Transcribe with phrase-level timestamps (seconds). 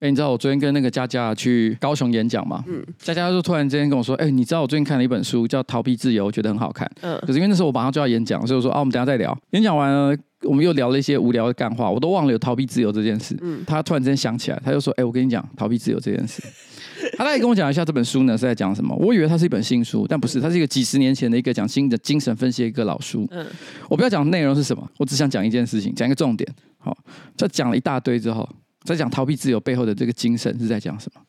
[0.00, 2.62] 哎，你知道我昨天跟那个佳佳去高雄演讲吗？
[2.66, 6.90] 嗯，佳佳就突然之间跟我说，哎，你知道我最近看了一本书叫《逃避自由》，我觉得很好看。
[7.00, 9.36] 嗯，可是因为那时候我马上就要演讲，所以我说啊，我们等下再聊。
[9.52, 13.34] 演讲完了，我们又聊了一些无聊的干话，我都忘了有逃避自由这件事。
[13.40, 16.42] 嗯，他突然之间想起来，他就说，哎，我跟你讲逃避自由这件事。
[17.16, 18.94] 他大概跟我讲一下这本书呢是在讲什么。
[18.96, 23.26] 我以为它是一本新书，但不是，它是一个几十年前的一个讲新的精神分析的一个老书。
[23.30, 23.46] 嗯，
[23.88, 26.46] 我不要讲内容是什么，我只想讲一件事情，讲一个重点。
[26.78, 26.96] 好，
[27.36, 28.48] 这讲了一大堆之后，
[28.94, 31.20] 在讲逃避自由背后的这个精神是在讲什么？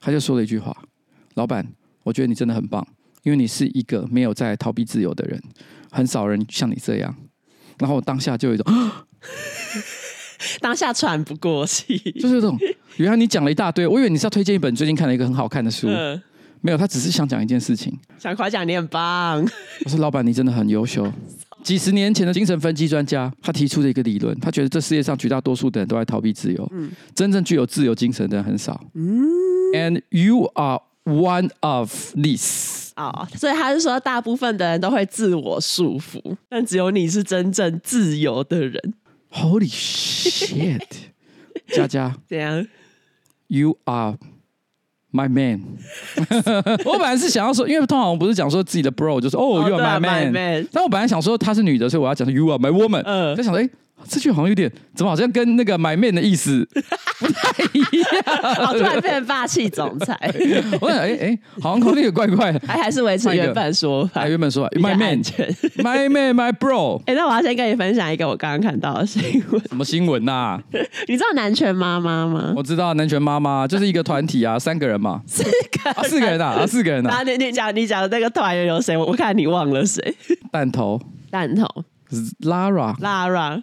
[0.00, 0.76] 他就说了一句话
[1.34, 1.66] ：“老板，
[2.02, 2.86] 我觉得你真的很棒，
[3.22, 5.42] 因为你是一个没有在逃避自由的人，
[5.90, 7.16] 很少人像你这样。”
[7.78, 8.66] 然后我当下就有一种。
[10.60, 12.56] 当下喘不过气，就是这种。
[12.98, 16.22] 原来你讲了一大堆，我以为你是要推荐一本最近看了一个很好看的书，嗯、
[16.60, 19.42] 没有，他只是想讲一件事情，想夸奖你很棒。
[19.84, 21.10] 我说老板，你真的很优秀。
[21.66, 28.80] 几十年前的精神分析专家，他提出的一个理论，他觉得这世界上绝大多数的人都在逃避自由，嗯、真正具有自由精神的人很少。
[28.94, 29.26] 嗯
[29.74, 32.90] ，And you are one of these。
[32.94, 38.94] 哦，所以他是说，大部分的人都会自我束缚，但只有你是真正自由的人。
[39.32, 40.80] Holy shit！
[41.74, 42.64] 佳佳，怎样
[43.48, 44.16] ？You are
[45.16, 45.60] my man。
[46.84, 50.68] 我本来是想要说，因为通常我们不是讲说自己的 bro，就是哦、oh,，You are my man。
[50.70, 53.02] 但我本来想说她是女的，所以我要讲说 You are my woman。
[53.04, 53.70] 嗯，就想说，哎、欸。
[54.08, 56.66] 这句好像有点，怎么好像跟那个买面的意思
[57.18, 58.08] 不太一样？
[58.64, 60.16] 好，突然变成霸气总裁。
[60.80, 62.60] 我想，哎、欸、哎，好像口令也怪怪的。
[62.66, 66.98] 还还是维持原本说法，原本说法，my man，my man，my bro。
[67.06, 69.60] 哎、欸，那我要先跟你分享一个我刚刚看到的新闻。
[69.68, 70.62] 什么新闻呐、啊？
[71.08, 72.52] 你知道南拳妈妈吗？
[72.56, 75.22] 我知道南拳妈妈就是一个团体啊，三个人嘛。
[75.26, 75.50] 四个、
[75.90, 77.22] 啊，四个人啊，啊，四个人啊。
[77.22, 78.96] 你你讲你讲的那个团员有谁？
[78.96, 80.14] 我看你忘了谁？
[80.52, 81.00] 弹头，
[81.30, 81.66] 弹头
[82.42, 83.62] ，Lara，Lara。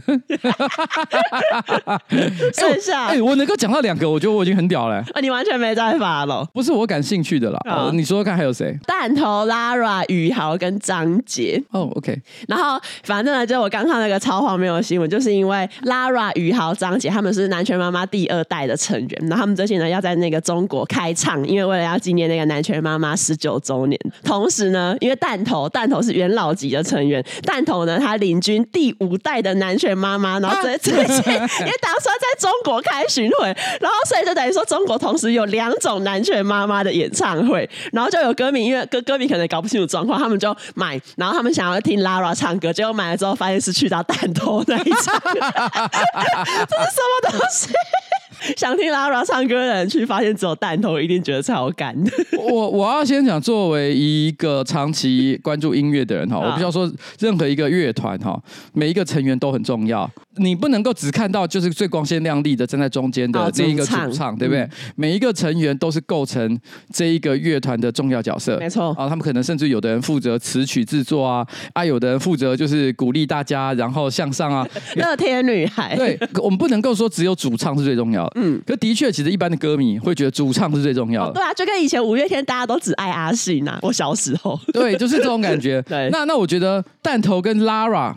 [2.55, 5.05] 剩下，哎，我能够讲到两个，我觉得我已经很屌了。
[5.13, 6.49] 啊，你完全没在法了？
[6.55, 7.61] 不是我感兴趣的啦。
[7.67, 8.79] 哦，你说说看还有谁？
[8.87, 11.61] 弹头、Lara、宇豪跟张杰。
[11.73, 12.17] 哦，OK。
[12.47, 24.01] 然后反正呢，就我刚看那个超荒谬的新闻，就是因为 Lara、宇豪、张杰他们是南拳妈妈第二代的成员，然后他们最近呢要在那个中国开唱，因为为了要纪念那个南拳妈妈十九周年。
[24.23, 33.47] 同时呢，因为弹头弹头是元老级的成员，弹头呢他领军第五代的南拳妈妈，然后最最近也打算在中国开巡回，
[33.81, 47.69] 然后所以就等于说中国同时有两种男权妈妈的演唱会，然后就有歌迷因为歌歌迷可能搞不清楚状况，他们就买，然后他们想要听 Lara 唱歌，结果买了之后发现是去到弹头那一场， 这是什么东西？
[48.57, 51.95] 想听 Lara 唱歌的人去发现只有弹头，一定觉得超干。
[52.39, 58.41] 我我要先讲，作为一个长期关注音乐的人哈，我必须要说，任何一个乐团哈，
[58.73, 60.11] 每一个成员都很重要。
[60.37, 64.63] 你不能够只看到就是最光鲜亮丽的站在中间的这一个主唱，对不对？
[64.63, 66.59] 嗯、每一个成员都是构成
[66.93, 68.59] 这一个乐团的重要角色。
[68.59, 74.67] 没错啊，他们可能甚至有的人负责词曲制作啊，啊，有的人负责就是鼓励大家然后向上啊。
[74.97, 78.34] 乐天女孩，对，我们不能够说只有主唱是最重要的。
[78.35, 81.31] 嗯，可的确，其实一般的歌迷会觉得主唱是最重要的。
[81.31, 83.79] 哦、对啊，就跟以前五月天大家都只爱阿信呐。
[83.83, 85.81] 我小时候， 对，就是这种感觉。
[85.89, 88.15] 对，那那我觉得弹头跟 Lara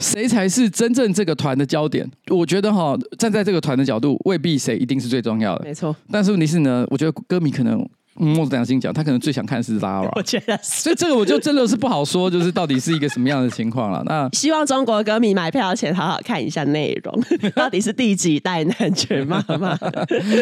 [0.00, 2.10] 谁才是真正这个团的焦点？
[2.30, 5.64] 我觉得哈，站在这个团的角度，未必谁一定是最重要的。
[5.64, 7.86] 没错，但是问题是呢，我觉得歌迷可能。
[8.14, 14.02] 摸着良心讲，他可能最想看的是 Lara， 我觉得是，所以这个我就真的是不好说，就是到底是一个什么样的情况了。
[14.06, 17.22] 那希望中国歌迷买票前好好看一下内容，
[17.56, 19.76] 到底是第几代男权妈妈？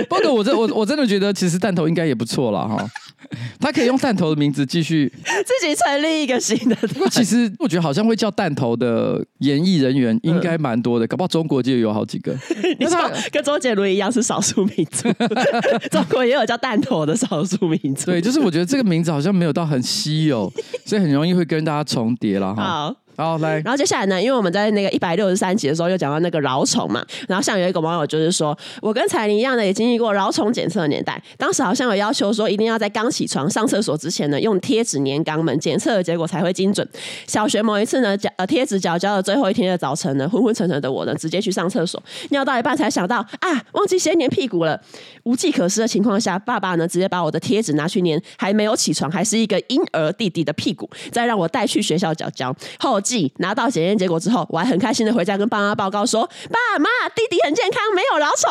[0.08, 2.86] 不过我真我我真的觉得，其实弹头应该也不错了哈。
[3.60, 6.74] 他可以用弹头的名字继续自己成立一个新的。
[6.76, 12.36] 不过其实我觉得好像会叫弹头的演艺人员应该蛮多的，搞不好中国就有好几个。
[12.78, 12.98] 你说
[13.30, 15.08] 跟周杰伦一样是少数民族，
[15.90, 18.06] 中国也有叫弹头的少数民族。
[18.06, 20.52] 对，就是我觉得这个名字好像没有到很稀有，
[20.84, 22.62] 所以很容易会跟大家重叠了哈。
[22.62, 22.96] 好。
[23.22, 36.86] 好来，然后接下来呢，因为我们在那个一百六十三集的时候又讲到那个蛲虫嘛，然后像有一个网友就是说，我跟彩玲一样的也经历过蛲虫检测的年代，当时好像有要求说，一定要在刚起床上厕所之前呢，用贴纸粘肛门，检测的结果才会精准。
[37.26, 44.80] 小学某一次呢，呃贴纸缴交的最后一天的早晨呢，昏昏沉沉的我呢，直接去上厕所，尿到一半才想到啊，忘记先粘屁股了，
[45.22, 53.00] 无计可施的情况下，爸爸呢直接把我的贴纸拿去粘，还没有起床，还是一个婴儿弟弟的屁股，再让我带去学校缴交后。
[53.38, 58.50] 拿到检验结果之后，我还很开心的回家跟爸妈报告说：“爸妈，弟弟很健康，没有蛲虫。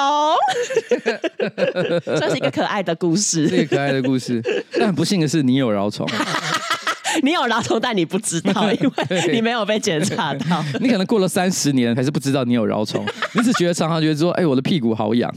[2.20, 4.42] ”这是一个可爱的故事，是一个可爱的故事。
[4.78, 6.08] 但很不幸的是，你有蛲虫。
[7.24, 10.64] 你有蛲虫，但你不知道，因为 你没有被检查到。
[10.80, 15.30] 你可能过了三十年还是不知道你有蛲虫，你只觉得常常觉得说，哎，我的屁股好痒。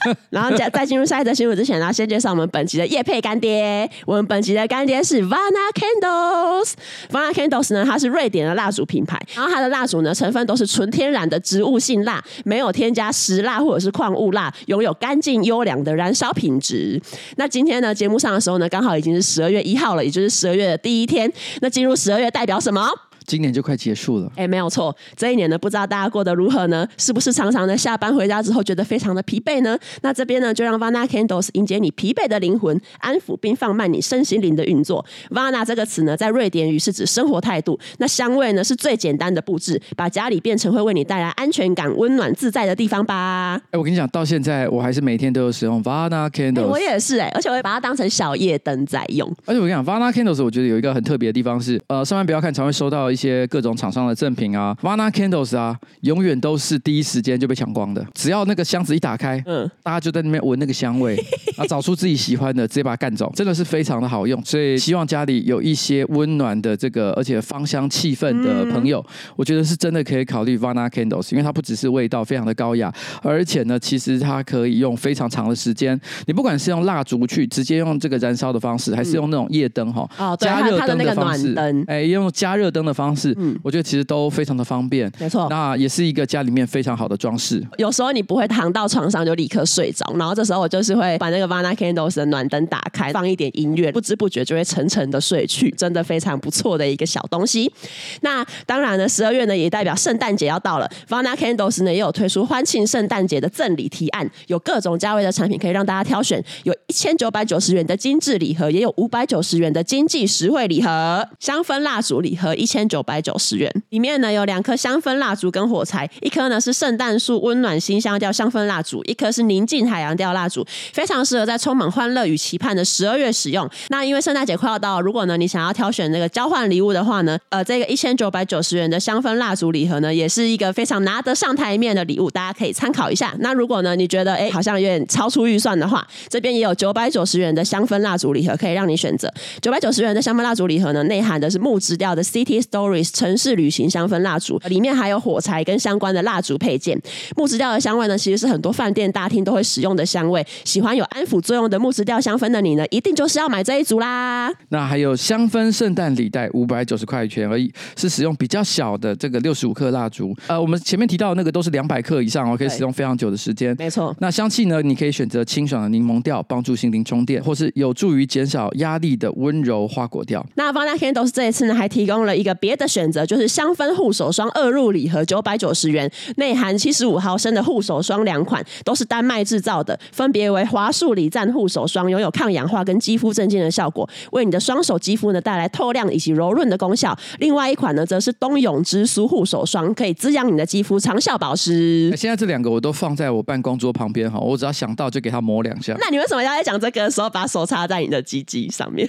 [0.30, 3.88] 然后在在进入下一则新闻之前呢，先介绍我们本期的业配干爹。
[4.06, 5.38] 我们本期的干爹是 Vana
[5.74, 6.72] Candles。
[7.10, 9.20] Vana Candles 呢，它是瑞典的蜡烛品牌。
[9.34, 17.00] 然后它的蜡烛呢，成分都是纯天然的植物性蜡，没有添加石蜡或者是矿物蜡，拥有干净优良的燃烧品质。
[17.36, 21.30] 那今天呢，节目上的时候呢，刚好已经是十二月一号了，也就是十二月的第一天。
[21.60, 22.88] 那进入十二月代表什么？
[23.28, 26.88] 今年就快结束了，哎，没有错，这一年呢，不知道大家过得如何呢？
[26.96, 29.78] 是不是常常的下班回家之后觉得非常的疲惫呢？
[30.00, 35.04] 那这边呢，就让 Vana Candles 迎接你疲惫的灵魂，安抚并放慢你身心灵的运作。
[35.30, 43.60] Vana 这个词呢，在瑞典语是指生活态度，那香味呢是最简单的布置，把家里变成会为你带来安全感、温暖自在的地方吧。
[43.70, 49.28] 哎，我跟你讲，到现在我还是每天都有使用 Vana Candles，我也是哎，而且我会把它当成小夜灯在用。
[49.44, 53.98] 而且我跟你讲，Vana Candles 我觉得有一个很特别的地方是，呃，上班不要看，常会收到一些各种厂商。
[54.08, 58.06] 的赠品啊，Vana Candles 啊，永远都是第一时间就被抢光的。
[58.14, 61.16] 只要那个箱子一打开，嗯，大家就在那边闻那个香味，
[61.58, 64.40] 啊，找出自己喜欢的，直接把它干走，真的是非常的好用。
[64.44, 72.92] 所以希望家里有一些温暖的这个，而且芳香气氛的朋友，嗯、我觉得是真的可以考虑 Vana Candles，因为它不只是味道非常的高雅，
[73.22, 76.00] 而且呢，其实它可以用非常长的时间。
[76.26, 81.52] 你不管是用蜡烛去直接用这个燃烧的方式，还是用那种夜灯哈，哦，加热灯的方式，
[81.88, 83.88] 哎，用加热灯的方式，嗯，我觉得。
[83.88, 87.66] 其实都非常的方便，没错，那也是一个家里面非常好的装饰。
[87.78, 97.72] 有时候你不会躺到床上就立刻睡着，然后这时候我就是会把那个 Vana Candles 的暖灯打开，放一点音乐，不知不觉就会沉沉的睡去，真的非常不错的一个小东西。
[98.20, 113.72] 那当然呢，十二月呢也代表圣诞节要到了，Vana Candles 呢也有推出欢庆圣诞节的赠礼提案，有各种价位的产品可以让大家挑选，有一千九百九十元的精致礼盒，也有五百九十元的经济实惠礼盒，香氛蜡烛礼盒一千九九百九十元。
[113.90, 123.68] 里面呢有两颗香氛蜡烛跟火柴，一颗呢是圣诞树温暖馨香调香氛蜡烛，一颗是宁静海洋调蜡烛，非常适合在充满欢乐与期盼的十二月使用。
[123.90, 133.32] 那因为圣诞节快要到了，如果呢你想要挑选那个交换礼物的话呢，呃，这个一千九百九十元的香氛蜡烛礼盒呢，也是一个非常拿得上台面的礼物，大家可以参考一下。
[133.38, 139.32] 那如果呢你觉得哎好像有点超出预算的话，这边也有九百九十元的香氛蜡烛礼盒可以让你选择。
[139.62, 142.60] 九百九十元的香氛蜡烛礼盒呢，内含的是木质调的 City
[143.04, 147.00] 城市旅行香氛蜡烛，里面还有火柴跟相关的蜡烛配件。
[147.36, 150.44] 木质调的香味呢，其实是很多饭店大厅都会使用的香味。
[150.64, 154.52] 喜欢有安抚作用的木质调香氛的你呢，一定就是要买这一组啦。
[154.70, 160.34] 那还有香氛圣诞礼袋，五百九十块钱而已，是使用比较小的这个六十五克蜡烛。
[160.46, 163.74] 呃，我们前面提到的那个都是两百克以上哦，可以使用非常久的时间。
[163.78, 164.14] 没错。
[164.20, 170.44] 那香气呢，你可以选择清爽的柠檬调，帮助心灵充电，或是有助于减少压力的温柔花果调。
[170.54, 187.18] 那 Vana Candles 这一次呢，还提供了一个别的选择，就是香氛护手霜二入礼盒九百九十元，内含七十五毫升的护手霜两款，都是丹麦制造的，分别为华数礼赞护手霜，拥有抗氧化跟肌肤镇静的效果，为你的双手肌肤呢带来透亮以及柔润的功效。
[187.38, 192.12] 另外一款呢，则是冬永之苏护手霜，可以滋养你的肌肤，长效保湿。
[192.14, 195.96] 现在这两个我都放在我办公桌旁边哈，我只要想到就给它抹两下。
[195.98, 199.08] 那你为什么要在讲这个的时候把手插在你的鸡鸡上面？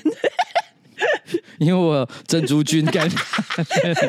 [1.59, 3.15] 因为我珍珠菌感染，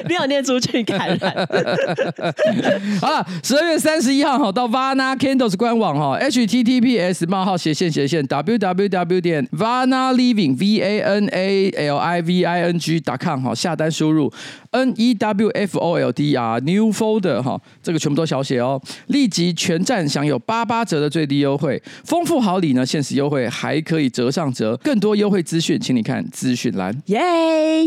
[0.08, 1.18] 你有念珠菌感染。
[3.00, 12.20] 好了，十二月三十一号哈，到 Vana Candles 官网哈，https 冒号斜线斜线 www 点 Vana Living V A N A L I
[12.20, 14.32] V I N G dot com 哈，下单输入
[14.70, 26.92] N E W F O L D R New Folder 哈，这个全部都小写哦，立即全站享有八八折的最低优惠，丰富好礼呢，限时优惠还可以折上折，更多优惠资讯，请你看资讯栏。
[27.06, 27.20] 耶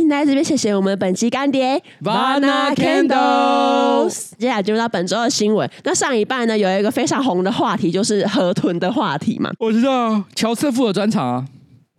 [0.07, 4.31] 那在这边谢谢我们本期干爹 Vana Candles。
[4.37, 5.69] 接下来进入到本周的新闻。
[5.83, 9.51] 那上一半呢，有一个非常红的话题，就是河豚的话题嘛。
[9.59, 11.45] 我知道，乔瑟夫的专场啊。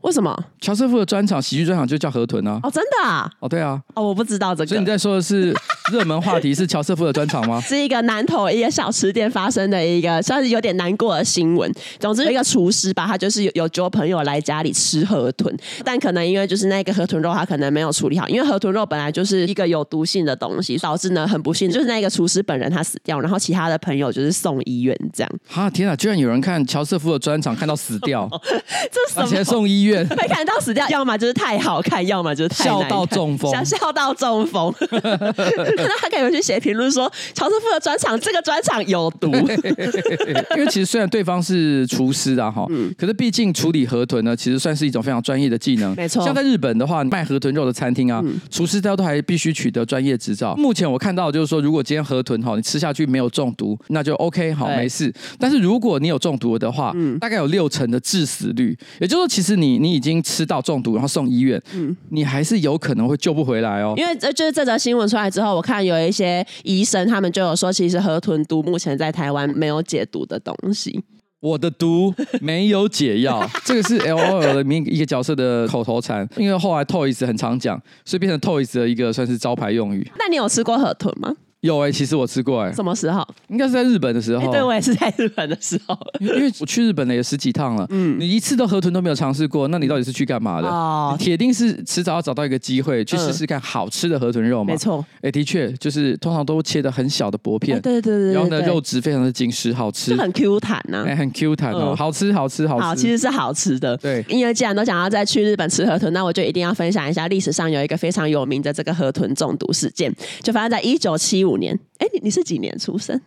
[0.05, 2.61] 为什么乔瑟夫的专场喜剧专场就叫河豚呢？
[2.63, 3.31] 哦，真的啊？
[3.41, 3.81] 哦，对啊。
[3.95, 4.67] 哦，我不知道这个。
[4.67, 5.55] 所以你在说的是
[5.91, 7.59] 热门话题是乔瑟夫的专场吗？
[7.67, 11.73] 是一个南投一个小吃店发生的一个算是有点难过的新闻。
[11.99, 25.31] 总之，一个厨师吧，他就是有有揪朋友来家里吃河豚，但可能因为就是那个河豚肉他可能没有处理好，因为河豚肉本来就是一个有毒性的东西，导致呢很不幸就是那个厨师本人他死掉，然后其他的朋友就是送医院这样。
[25.55, 25.97] 啊天啊！
[25.97, 28.29] 居然有人看乔瑟夫的专场看到死掉，
[28.93, 29.21] 这？
[29.21, 30.89] 而且送医院，会 看到死掉。
[30.89, 34.73] 要么就是太好看，要么就是太笑到中风，想笑到中风。
[34.91, 39.31] 那他可以回去写评论说，乔师傅的专场这个专场有毒。
[40.57, 45.95] 因为其实虽然对方是厨师啊，哈，嗯，可是毕竟处理河豚呢，其实算是一种非常专业的技能。
[45.97, 50.55] 没错，像在日本的话，卖河豚肉的餐厅啊，嗯、厨师他都还必须取得专业执照。
[50.57, 55.13] 目前我看到就是说，如果今天河豚哈，你吃下去没有中毒，那就 OK，好，没事。
[55.39, 63.93] 但是如果你有中毒的话，嗯，大概有六成的致死率，也就是说，其实你你已经吃到中毒，然后送医院，嗯，你还是有可能会救不回来哦。
[63.99, 71.05] 因为这就是这则新闻出来之后，我看有一些医生他们就有说，其实河豚毒目前在台湾没有解毒的东西。
[71.41, 80.11] 我的毒没有解药， 这个是 LOL 的名一个角色的口头禅，因为后来 Toys 很常讲，所以变成 Toys 的一个算是招牌用语。
[80.19, 81.37] 那你有吃过河豚吗？
[81.65, 83.27] 有哎、欸，其实我吃过哎、欸，什么时候？
[83.49, 84.45] 应该是在日本的时候。
[84.45, 85.97] 欸、对，我也是在日本的时候。
[86.21, 90.69] 因为我去日本了也十几趟了，嗯，你一次都河豚都没有尝试过，那你到底是去干嘛的？
[90.69, 94.73] 哦，铁定是迟早要找到一个机会去试试看好吃的河豚肉嘛。
[94.73, 102.85] 没错，哎，的确就是通常都切的很小的薄片，对对对，然后呢，肉质非常的紧实，好吃，就很 Q 弹呐，哎，很 Q 弹哦，好吃好吃好吃。
[102.85, 103.97] 好，其实是好吃的。
[103.97, 111.79] 对，因为既然都想要再去日本吃河豚，那我就一定要分享一下历史上有一个非常有名的这个河豚中毒事件，就发生在一九七五年。
[111.99, 113.21] 哎，你你是几年出生？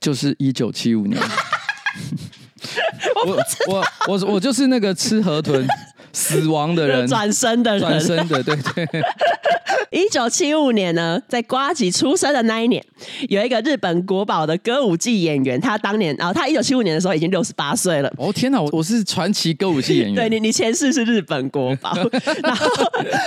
[0.00, 1.20] 就是一九七五年。
[3.26, 3.36] 我
[3.68, 5.66] 我我我就是那个吃河豚
[6.12, 8.86] 死亡的人， 转身的人，转身的，对对。
[9.90, 12.84] 一九七五年呢，在瓜吉出生的那一年，
[13.30, 18.12] 有一个日本国宝的歌舞伎演员，他当年，然后他一九七五年的时候已经六十八岁了。
[18.18, 20.14] 哦天哪，我我是传奇歌舞伎演员。
[20.28, 21.94] 对你，你前世是日本国宝。
[22.42, 22.66] 然后，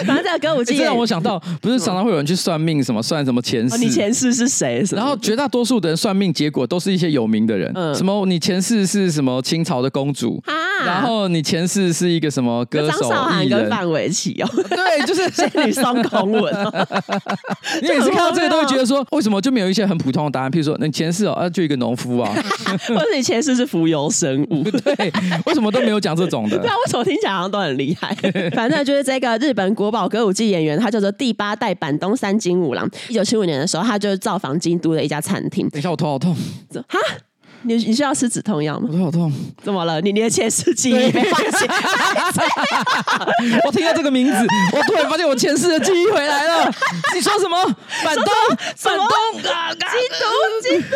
[0.05, 3.75] 然后这个歌舞伎，这让我想到，不是常常会有人去算命，什么算什么前世？
[3.75, 4.83] 哦、你前世是谁？
[4.91, 10.53] 然后绝大多数的人算命结果都是一些有名的人，嗯，什么你前世是什么清朝的公主，啊、
[10.85, 13.11] 然后你前世是一个什么歌手、
[13.43, 16.53] 艺人，跟范玮琪哦， 对，就是 仙女松孔文。
[17.83, 20.49] 你每次看到这个都会觉得说，为什么就没有一些很普通的答案？
[20.49, 22.31] 譬如说，你前世哦，啊，就一个农夫啊，
[22.87, 24.95] 或者你前世是浮游生物，对，
[25.45, 26.57] 为什么都没有讲这种的？
[26.57, 28.15] 对啊，为什么听起来好像都很厉害？
[28.55, 32.89] 反正就是这个日本国宝歌舞伎演员，他叫做第八代坂东三金五郎。
[33.09, 35.67] 一九七五年的时候，他就造访京都的一家餐厅。
[35.69, 36.35] 等一下，我头好痛。
[36.87, 36.99] 哈？
[37.63, 38.89] 你你需要吃止痛药吗？
[38.91, 39.31] 我头好痛，
[39.63, 40.01] 怎么了？
[40.01, 41.69] 你你的前世记忆没发现？
[43.65, 46.71] 我听到这个名字，我突然发现我前世的记忆回来了。
[47.13, 47.57] 你说什么？
[48.03, 48.25] 反东，
[48.75, 49.07] 反东，
[49.41, 50.25] 京都，
[50.63, 50.95] 京都。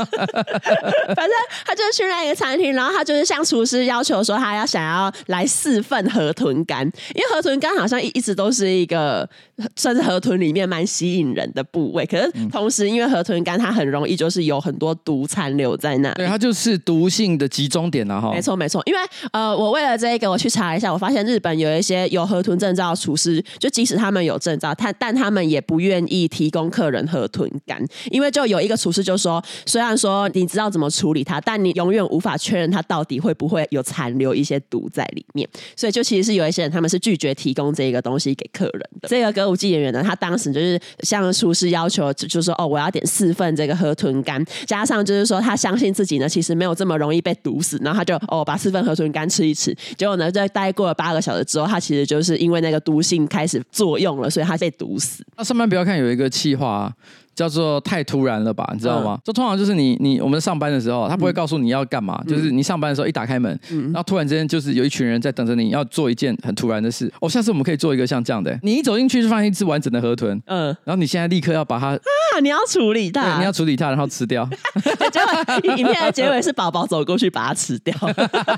[1.14, 1.30] 反正
[1.64, 6.84] 他就是去那个餐厅，然后他就是向厨师要求说，他要想要来四份河豚干，
[7.14, 9.28] 因为河豚干好像一一直都是一个
[9.74, 12.04] 算是河豚里面蛮吸引人的部位。
[12.04, 15.26] 可是同时，因为河豚肝它很容易就是有很多毒。
[15.30, 18.32] 残留在那，对，它就是毒性的集中点了哈。
[18.32, 18.82] 没错，没错。
[18.84, 18.98] 因为
[19.32, 35.48] 呃，我为了这个，我去查一下，我发现日本有一些有河豚证照的厨师，就即使他们有证照，他但他们也不愿意提供客人河豚肝，因为就有一个厨师就说，虽然说你知道怎么处理它，但你永远无法确认它到底会不会有残留一些毒在里面。
[35.76, 39.08] 所以就其实是有一些人他们是拒绝提供这个东西给客人的。
[39.08, 45.00] 这个歌舞伎演员呢，他当时就是向厨师要求，就说哦，我要点四份这个河豚干，加上。
[45.00, 55.24] 就是说，他相信自己呢，其实没有这么容易被毒死，然后他就哦，把四份河豚干吃一吃，结果呢，在待过了八个小时之后，他其实就是因为那个毒性开始作用了，所以他被毒死。
[55.36, 56.94] 那上班不要看有一个气话。
[57.40, 59.18] 叫做太突然了吧，你知道吗？
[59.24, 67.10] 就通常就是你你我们上班的时候，他不会告诉你要干嘛，就是你上班的时候一打开门，然后突然之间就是有一群人在等着你要做一件很突然的事。
[67.18, 74.46] 哦，下次我们可以做一个像这样的，你一走进去就发现一只完整的河豚，嗯，然后你现在立刻要把它啊，你要处理它，你要处理它，然后吃掉。
[75.10, 77.94] 结果影片的结尾是宝宝走过去把它吃掉。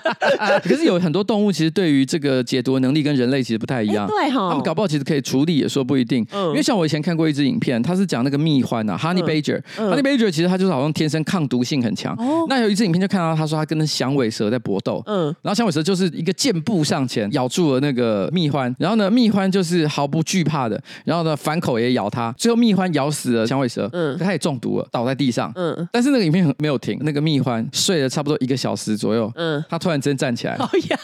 [0.65, 6.27] 可是有很多动物其实对于这个解读的能力跟人类其实不太一样，对哈，他们搞不好其实可以处理也说不一定。
[6.33, 8.63] 嗯，因为像我以前看过一支影片，它是讲那个蜜。
[8.73, 12.17] 欢啊，Honey Badger，Honey Badger 其实它就是好像天生抗毒性很强。
[12.49, 30.57] 那有一次影片就看到他说他跟那响尾蛇在搏斗，嗯，然后响尾蛇就是一个箭步上前咬住了那个蜜獾，然后呢蜜獾就是毫不惧怕的，然后呢反口也咬它，最后蜜獾咬死了响尾蛇，嗯，它也中毒了，倒在地上，嗯，但是那个影片没有停，那个蜜獾睡了差不多一个小时左右，嗯，它突然间站起来，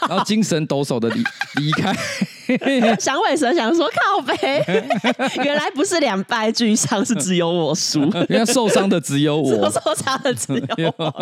[0.07, 1.23] 然后精神抖擞的离
[1.61, 1.95] 离开。
[2.99, 4.63] 响尾蛇想说靠北，
[5.43, 8.01] 原来不是两败俱伤，是只有我输。
[8.29, 11.13] 原来受伤的只有我， 受伤的只有我。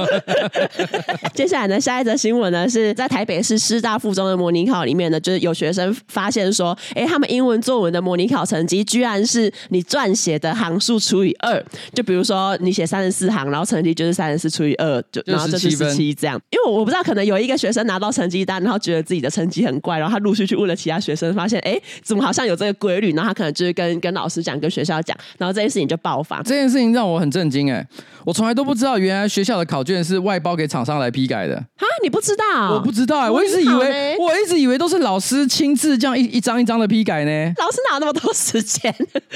[1.34, 11.64] 接下来呢，下一则新闻呢是在台北市师大附中的模拟考里面呢，就是有学生发现说，哎，他们英文作文的模拟考成绩居然是你撰写的行数除以二。
[11.94, 16.40] 就比如说你写三十四行，然后成绩就是三十四除以二，就然后就是十七这样。
[16.50, 21.28] 因为我不知道，可能有一个学生拿到成绩单，然后觉得自己的成绩很怪，然后他陆续去问了其他学生。
[21.34, 23.14] 发现，哎，怎么好像有这个规律？
[23.14, 26.42] 然后他可能就是跟跟老师讲，跟学校讲，然后这件事情就爆发。
[26.42, 27.86] 这件事情让我很震惊，哎，
[28.28, 31.56] 我从来都不知道，原来学校的考卷是外包给厂商来批改的。
[31.78, 32.74] 哈，你不知道？
[32.74, 37.54] 我不知道，哎，我一直以为，我一直以为都是老师亲自这样一一张一张的批改呢。
[37.58, 38.94] 老师哪有那么多时间？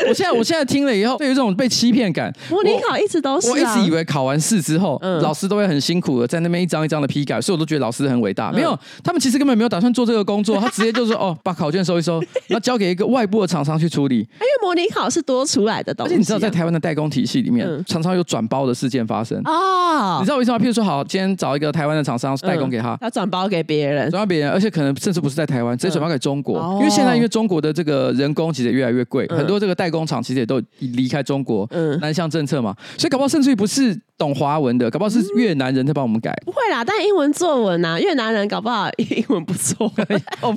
[0.09, 3.51] 我现在我现在听了以后，对于这种被欺骗感，模拟考一直都是、啊。
[3.51, 8.49] 我一直以为考完试之后，嗯、老师都会很辛苦的在那边一张一张的批改，所以我都觉得老师很伟大。
[8.49, 16.11] 嗯、没有，他们其实根本没有打算做这个工作，他直接就说：“哦，把考卷收一收， 然后交给一个外部的厂商去处理。”因为模拟考是多出来的东西、啊。
[16.11, 19.39] 而且你知道，在台湾的代工体系里面，嗯、常常有转包的事件发生。
[19.45, 20.17] 哦。
[20.19, 20.57] 你知道为什么？
[20.57, 26.57] 譬如说，好，今天找一个台湾的厂商代工给他，他转包给别人，转包别人，而且可能甚至不是在台湾，直接转包给中国。
[26.59, 36.33] 嗯、因为现在因为中国的这个人工其实越来越贵，嗯、很多这个代工厂其实也都离开中国，嗯，南向政策嘛，所以搞不好甚至于不是懂华文的，搞不好是越南人在帮我们改。
[36.45, 39.91] 不会啦，但英文作文啊，越南人搞不好 英文不错，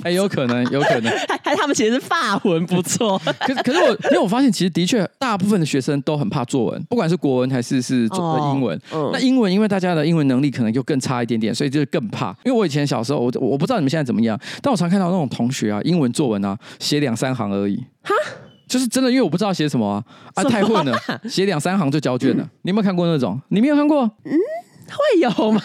[0.03, 3.21] 很 有可能，有可能， 还还他们其实是法文不错。
[3.41, 8.07] 可可是我，因为我发现其实的确大部分的学生都很怕作文，不管是国文还是是
[8.53, 8.77] 英文。
[8.91, 12.29] 哦嗯、那英文因为大家的英文能力可能就更差一点点，所以就更怕。
[12.43, 17.77] 因为我以前小时候，我我不知道你们现在怎么样，但我常看到那种同学啊，英文作文啊，写两三行而已。
[18.03, 18.13] 哈。
[18.67, 20.03] 就是真的，因为我不知道写什么啊，
[20.33, 20.97] 啊太混了，
[21.29, 22.43] 写两三行就交卷了。
[22.43, 23.39] 嗯、你有没有看过那种？
[23.49, 24.01] 你没有看过？
[24.23, 24.31] 嗯，
[24.89, 25.61] 会有吗？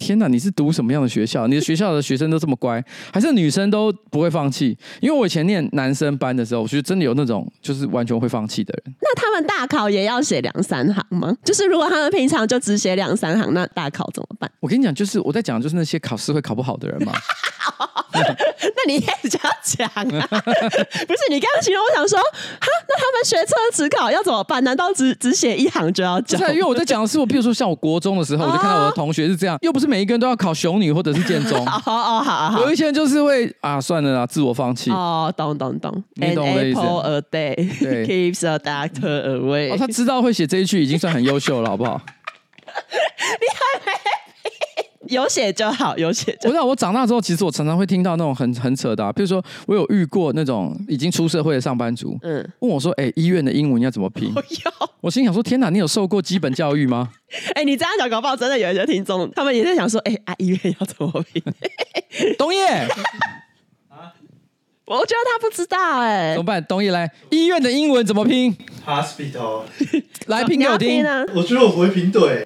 [0.00, 1.46] 天哪，你是读什么样的学校？
[1.46, 4.76] 你的学校的学生都这么乖，还是女生都不会放弃？
[5.00, 8.94] 因为我以前念男生班的时候，我觉得真的有那种就是完全会放弃的人。
[9.02, 11.36] 那他们大考也要写两三行吗？
[11.44, 14.50] 就是如果他们平常就只写两三行，那大考怎么办？
[14.58, 17.12] 我跟你讲，就是我在讲，就是那些考试会考不好的人嘛。
[18.12, 19.86] 那你也这样讲
[20.18, 20.26] 啊？
[20.26, 24.62] 不是你刚刚形容，我想说，哈，那他们学车只考要怎么办？
[24.64, 26.40] 难道只只写一行就要讲？
[26.52, 31.58] 因为我在讲的是我，比如说像我国中的时候，我就看到我的同学是这样，又不是每一个人都要考雄女或者是建中。
[31.66, 34.90] 哦哦，好好，有一些人就是会啊，算了啦，自我放弃。
[34.92, 36.02] 哦，懂懂懂。
[36.14, 36.80] 你懂的意思。
[36.80, 37.56] Apple a day
[38.06, 39.72] keeps a doctor away。
[39.72, 42.00] 哦，他知道会写这一句已经算很优秀了，好不好？
[42.66, 43.99] 你还没。
[45.10, 46.36] 有写就好，有写。
[46.42, 57.10] 我知道，我长大之后，其实我常常会听到那种很很扯的、啊，比如说我有遇过那种已经出社会的上班族，嗯，问我说：“哎、欸，医院的英文要怎么拼？”我有，我心想说：“天哪，你有受过基本教育吗？”
[57.54, 61.42] 哎、欸，你这样讲，搞不好真的有一些听众，他们也在想说：“哎、欸，啊，医院要怎么拼？”
[62.38, 62.88] 东叶。
[64.90, 66.64] 我觉得他不知道哎、欸，怎么办？
[66.64, 69.62] 东野来，医院的英文怎么拼？Hospital，
[70.26, 71.06] 来拼给我听。
[71.06, 72.44] 啊、我觉得我不会拼对，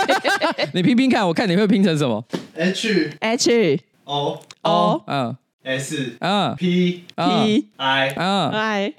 [0.74, 2.22] 你拼拼看，我看你会拼成什么
[2.54, 3.10] ？H。
[3.20, 8.92] H O O 嗯 S 嗯 P P I 嗯 I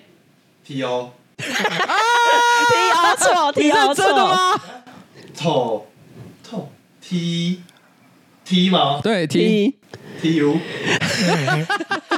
[0.65, 1.93] T O 啊
[2.71, 5.87] ！T O 错 T O 错
[7.01, 7.61] ，T T T
[8.43, 8.99] T 吗？
[9.03, 9.75] 对 T
[10.19, 10.57] T U。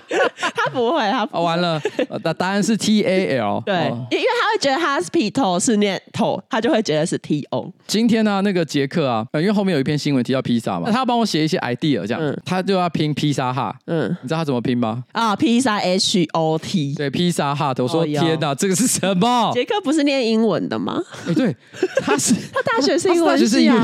[0.56, 1.82] 他不会，他不会、哦、完了。
[2.24, 3.62] 答答案是 T A L。
[3.66, 7.72] 对，哦、因为他会觉得 hospital 是念头，他就会觉得是 T O。
[7.86, 13.76] 今天呢、啊，那个杰克啊，因为后面有一篇新闻提到披萨嘛，他要帮我写一些 idea，这样，嗯、他就要拼披萨哈。
[13.88, 15.04] 嗯，你知道他怎么拼吗？
[15.12, 16.94] 啊，披萨 H O T。
[16.96, 17.74] 对，披萨哈。
[17.78, 19.52] 我说、哦、天哪，这个是什么？
[19.54, 21.02] 杰克不是念英文的吗？
[21.28, 21.56] 欸、对，
[22.02, 23.84] 他是 他大学是英文系啊。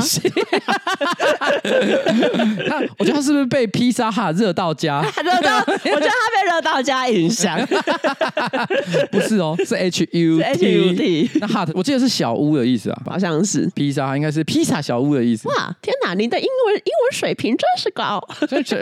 [2.68, 5.02] 他，我觉得他是不是被披萨哈热到家？
[5.24, 7.58] 热到，我觉得他被热到家影响。
[9.10, 10.42] 不是哦，是 H U T。
[10.42, 11.30] H U T。
[11.40, 13.70] 那 hut 我记得是小屋的意思啊，好像是。
[13.74, 15.48] 披萨应该是披萨小屋的意思。
[15.48, 18.22] 哇，天哪，你的英文英文水平真是高。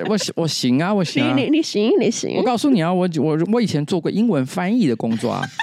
[0.08, 1.34] 我我行啊，我行啊。
[1.36, 2.36] 你你你行你行。
[2.36, 5.42] 我告诉你啊，我我我以前做过英文翻译的工作啊。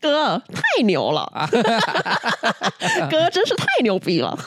[0.00, 1.48] 哥，太牛了！
[3.10, 4.38] 哥真是太牛逼了。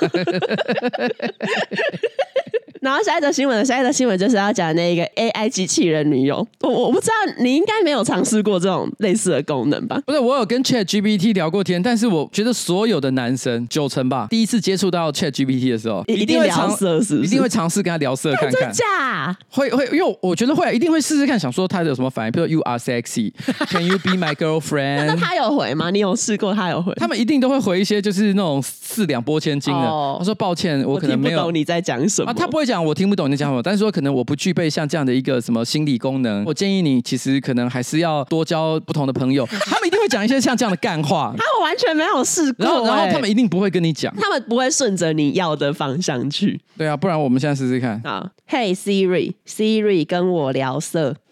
[2.88, 6.47] 然后下一则新闻，下一则新闻就是要讲那个 AI 机器人女友。
[6.62, 10.02] 我我不知道你应该没有尝试过这种类似的功能吧？
[10.06, 17.28] 不是，我有跟 Chat GPT 聊过天，但是我觉得所有的男生九成吧，第一次接触到 Chat GPT 的时候，一定会聊色，是不是？
[17.28, 18.52] 一定会尝试跟他聊色看看。
[18.54, 19.38] 真假？
[19.50, 22.32] 会会，因为我觉得会，一定会试试看，想说他有什么反应。
[22.32, 25.08] 比如说 You are sexy，Can you be my girlfriend？
[25.12, 25.89] 那他有回吗？
[25.89, 26.54] 你有试过？
[26.54, 26.93] 他有回？
[26.95, 29.82] 他们一定都会回一些就是那种四两拨千斤的。
[30.17, 31.41] 他说抱歉，我可能没有。
[31.41, 32.34] 懂你在讲什么？
[32.34, 33.61] 他不会讲，我听不懂你在讲什么。
[33.61, 36.43] 但是说可能我不具备像这样的一个什么心理功能。
[36.45, 39.45] 我建议你其实可能还是要多交不同的朋友。
[39.47, 41.33] 他们一定会讲一些像这样的干话。
[41.37, 42.65] 他们完全没有试过。
[42.65, 44.13] 然后，然后他们一定不会跟你讲。
[44.15, 46.59] 他们不会顺着你要的方向去。
[46.77, 47.99] 对啊，不然我们现在试试看。
[48.03, 51.15] 啊，Hey Siri，Siri 跟我聊色。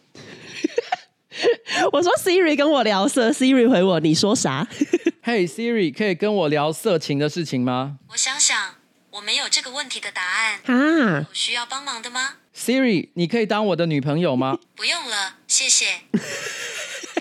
[1.92, 4.68] 我说 Siri 跟我聊色，Siri 回我，你说啥？
[5.26, 7.98] Hey Siri，可以跟我聊色情的事情吗？
[8.12, 8.56] 我想想，
[9.16, 10.60] 我没有这个问题的答案。
[10.66, 14.60] 啊，有需要帮忙的吗 Siri，你可以当我的女朋友吗？
[14.76, 16.02] 不用了，谢谢。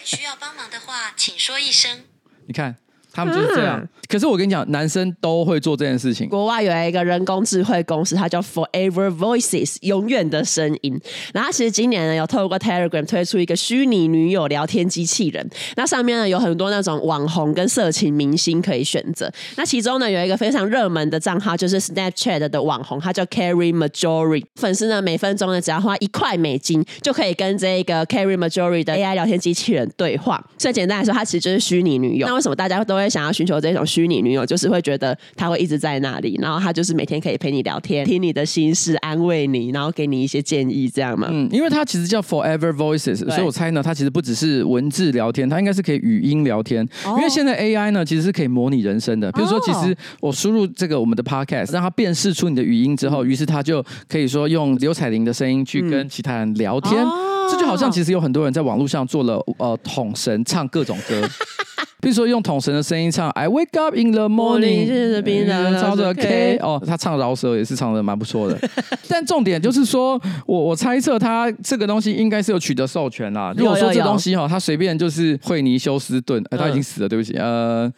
[0.02, 2.04] 需要帮忙的话，请说一声。
[2.46, 2.76] 你看。
[3.14, 6.28] 他们就是这样，嗯、可是我跟你讲，男生都会做这件事情。
[6.28, 11.00] 国外有一个人工智慧公司，它叫 Forever Voices，永远的声音。
[11.32, 15.48] 然后它其实今年呢，有透过 Telegram 推出一个虚拟女友聊天机器人。
[15.76, 19.30] 那上面呢，有很多那种网红跟色情明星可以选择。
[19.56, 24.44] 那其中呢，有一个非常热门的账号，就是 Snapchat 的网红，他叫 Carrie Marjorie。
[24.56, 30.44] 粉丝呢，每分钟呢，只要花一块美金，就可以跟这个 Carrie Marjorie 的 AI 聊天机器人对话。
[30.58, 32.26] 所以简单来说，它其实就是虚拟女友。
[32.26, 41.28] 那为什么大家都会想要寻求这种虚拟女友，就是会觉得她会一直在那里，然后她就是每天可以陪你聊天，听你的心事，安慰你，然后给你一些建议，这样嘛？
[41.30, 46.84] 嗯，因为它其实叫 Forever Voices，所以我猜呢，它其实不只是文字聊天，它应该是可以语音聊天。
[47.04, 49.30] 哦、因为现在 AI 呢，其实是可以模拟人生的。
[49.32, 56.94] 比如说，其实我输入这个我们的 Podcast，让它辨识出你的语音之后，于是它就可以说用刘彩玲的声音去跟其他人聊天。
[57.02, 61.20] 嗯哦这就好像其实有很多人在网络上做了呃统神唱各种歌，
[62.04, 68.58] 比如说用桶神的声音唱 I wake up in the morning，是冰的，唱着 K 哦，他唱饶舌也是唱的蛮不错的。
[69.08, 73.54] 但重点就是说我我猜测他这个东西应该是有取得授权啦。
[73.56, 77.90] 如果说这东西哈，他随便就是惠尼休斯顿，哎，他已经死了，对不起，呃，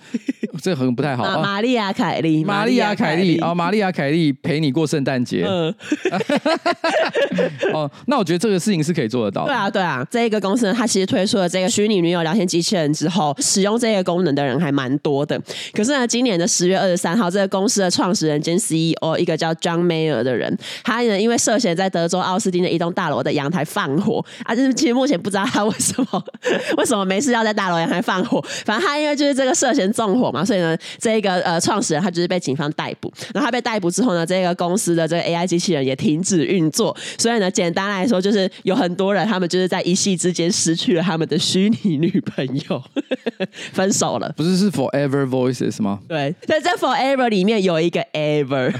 [0.62, 1.42] 这个很不太好。
[1.42, 5.44] 玛丽亚凯莉，玛丽亚凯莉哦，玛丽亚凯莉陪你过圣诞节。
[7.74, 9.46] 哦，那我觉得这个事情是可以做得到。
[9.46, 15.40] 对啊，对啊，这一个公司呢，它其实推出了这个虚拟女友聊天机器人之后，使用这个功能的人还蛮多的。
[15.72, 26.24] 可是呢，今年的十月二十三号，这个公司的创始人兼 CEO 一个叫 John Mayer 的人，他呢因为涉嫌在德州奥斯汀的一栋大楼的阳台放火啊，就是其实目前不知道他为什么
[26.78, 28.40] 为什么没事要在大楼阳台放火。
[28.64, 33.12] 反正他因为就是这个涉嫌纵火嘛，所以呢，这一个呃创始人他就是被警方逮捕。
[33.34, 36.96] 然后他被逮捕之后呢，这个公司的这个 AI 机器人也停止运作。
[37.18, 39.26] 所以呢，简单来说就是有很多人。
[39.26, 42.82] 他们就是在一夕之间失去了他们的虚拟女朋友，
[43.86, 44.32] 分手了。
[44.36, 46.00] 不是是 Forever Voices 吗？
[46.08, 48.72] 对，在这 Forever 里面有一个 Ever，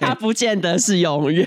[0.00, 1.46] 它不见得是永远。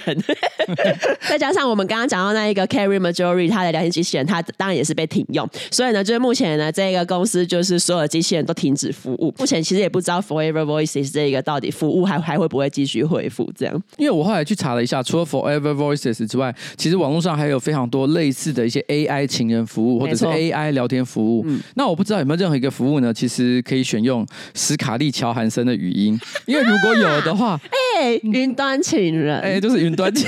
[1.27, 5.47] 再加上我们刚刚讲到那一个 Carrie Marjorie，它的聊天机器人，他当然也是被停用。
[5.69, 9.33] 所以呢，就是目前呢，这个公司就是所有的机器人都停止服务。
[9.37, 13.83] 目前其实也不知道 Forever Voices 这个到底服务还还会不会继续恢复这样。
[13.97, 18.07] 因为我后来去查了一下，除了 Forever Voices 之外，其实网络上还有非常多。
[18.11, 21.43] 类似的一些 AI 情人服务，或者是 AI 聊天服务。
[21.47, 23.13] 嗯、那我不知道有没有任何一个服务呢？
[23.13, 27.59] 其实可以选用史卡利乔韩森的语音，因为如果有的话，
[27.99, 30.27] 哎、欸，云端情人，哎、欸，就是云端情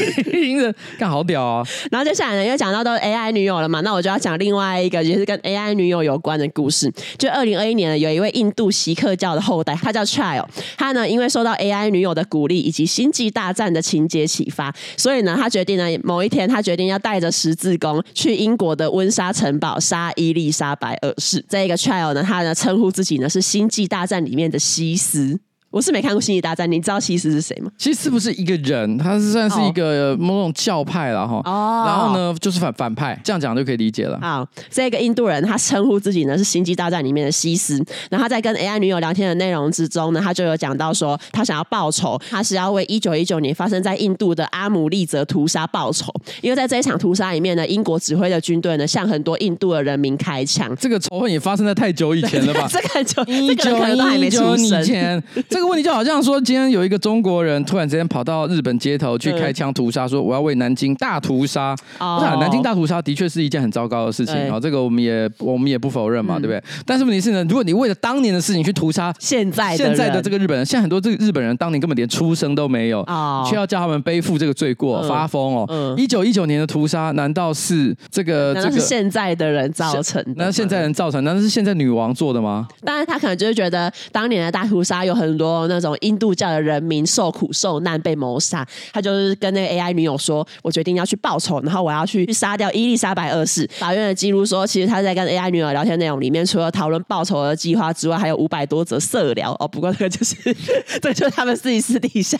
[0.57, 1.65] 人， 干好屌啊！
[1.91, 6.91] 然后接下来呢，又讲到都是 AI 女友了嘛，那我就要讲另外一个也是跟 AI 女友有关的故事。
[7.17, 18.03] 就二零二一年呢，有一位印度锡克教的后代，他叫 Child，他呢因为受到 AI 女友的鼓励以及星际大战的情节启发，所以呢，他决定呢某一天，他决定要带着十字弓。
[18.13, 21.43] 去英国的温莎城堡杀伊丽莎白二世。
[21.49, 25.39] 这一个 child 呢，他呢称呼自己呢是星际大战里面的西斯。
[25.73, 27.71] 我是没看过《星际大战》，你知道西斯是谁吗？
[27.79, 31.41] 西斯不是一个人，他是算是一个某种教派了哈。
[31.45, 31.83] 哦。
[31.87, 34.19] 然后呢，就是反反派，这样讲就可以理解了。
[34.21, 37.83] 好，这个印度人他称呼自己呢是《星际大战》里面的西斯。
[38.11, 46.13] 然后他在跟 AI 女友聊天的内容之中呢，他就有讲到说，他想要报仇，他是要为一九一九年发生在印度的阿姆利则屠杀报仇。
[46.41, 50.71] 因为在这一场屠杀里面呢，英国指挥的军队呢向很多印度的人民开枪。
[50.79, 52.67] 这个仇恨也发生在太久以前了吧？
[52.69, 53.75] 这个就一九
[54.19, 55.62] 一九年前， 这个。
[55.67, 61.75] 问题就好像说，今天有一个中国人突然之间跑到日本街头去开枪屠杀，说我要为南京大屠杀。
[61.99, 66.63] 哦，南京大屠杀的确是一件很糟糕的事情啊，这个我们也我们也不否认嘛，对不对？
[66.85, 73.05] 但是问题是呢，如果你为了当年的事情去屠杀现在现在的这个日本人，现在很多这个日本人当年根本连出生都没有，
[73.47, 75.95] 却要叫他们背负这个罪过，发疯哦。
[75.97, 80.33] 一九一九年的屠杀，难道是这个这个现在的人造成的？
[80.37, 81.23] 那现在人造成？
[81.23, 82.67] 难道是现在女王做的吗？
[82.83, 85.52] 当然，他可能就是觉得当年的大屠杀有很多。
[85.67, 99.67] 那种印度教的人民受苦受难被谋杀，他就是跟那个 AI 女友说：“我决定要去报仇，然后我要去杀掉伊丽莎白二世。”法院的记录说，其实他在跟 AI 女友聊天内容里面，除了讨论报仇的计划之外，还有五百多则色聊哦。
[99.67, 100.35] 不过这个就是，
[101.01, 102.37] 这就是他们自己私底下，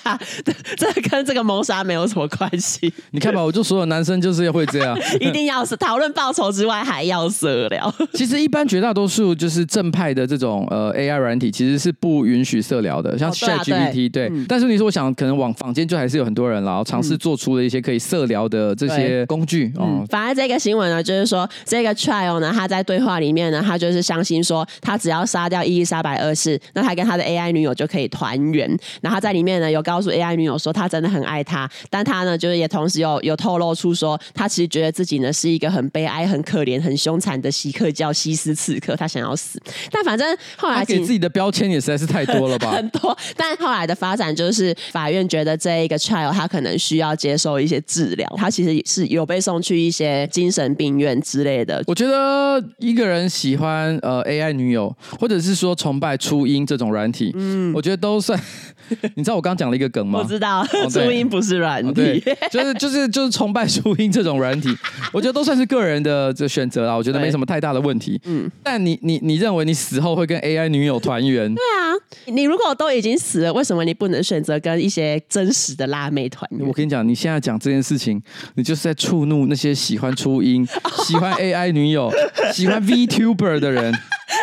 [0.78, 2.92] 这跟这个谋杀没有什么关系。
[3.12, 7.94] 你看吧，我就所有男生就是会这样， 一定要是讨论报仇之外还要色聊。
[8.14, 13.03] 其实一般绝大多数就是正派的这种呃 AI 软体，其实是不允许色聊的。
[13.04, 14.32] 的，像 ChatGPT，对。
[14.48, 19.72] 但是你说，我想可能往坊间就还是有很多人，然后尝试做出了一些可以色聊的这些工具。
[19.80, 28.68] 嗯，反而这个新闻呢，就是说这个 Trial 呢，他在对话里面呢，他就是相信说，他只要杀掉伊丽莎白二世，那他跟他的 AI 女友就可以团圆。
[29.02, 39.62] 然后他在里面呢，有告诉 AI 女友说，他真的很爱她，但他呢，就是也同时有有透露出说，他其实觉得自己呢是一个很悲哀、很可怜、很凶残的锡克教西斯刺客，他想要死。
[39.92, 42.80] 但反正后来给自己的标签也实在是太多了吧？
[42.84, 43.18] 很多。
[43.38, 51.84] 但后来的发展就是，法院觉得这一个 Child 他可能需要接受一些治疗，他其实是有被送去一些精神病院之类的。
[51.88, 58.40] 我觉得一个人喜欢呃 AI 女友，或者是说崇拜初音这种软体，嗯，我觉得都算。
[59.16, 60.20] 你知道我刚刚讲了一个梗吗？
[60.20, 64.76] 我知道，初音不是软体，就是就是就是崇拜初音这种软体，
[65.14, 66.94] 我觉得都算是个人的这选择啦。
[66.94, 68.20] 我觉得没什么太大的问题。
[68.26, 71.54] 嗯，但你你你认为你死后会跟 AI 女友团圆？
[71.56, 76.68] 对啊，你如果都已经死了，为什么你不能选择跟一些真实的辣妹团圆？
[76.68, 78.22] 我跟你讲，你现在讲这件事情，
[78.56, 80.66] 你就是在触怒那些喜欢初音、
[81.06, 82.12] 喜欢 AI 女友、
[82.54, 83.94] 喜欢 VTuber 的人。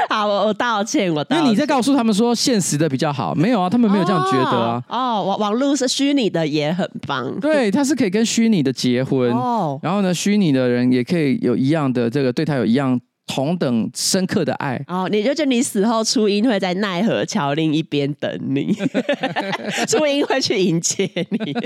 [0.09, 1.39] 好，我我道歉，我道歉。
[1.39, 4.83] 因为你在告诉他们说现实的比较好，没有啊，他们没有这样觉得啊。
[4.89, 13.01] 哦，网网络是虚拟的也很棒，对，他是可以跟虚拟的结婚，哦，然后呢，虚拟的人也可以有一样的这个对他有一样。
[13.31, 18.77] 同等深刻的爱哦，你就觉得你死后初音会在奈何桥另一边等你，
[19.87, 21.57] 初音会去迎接你。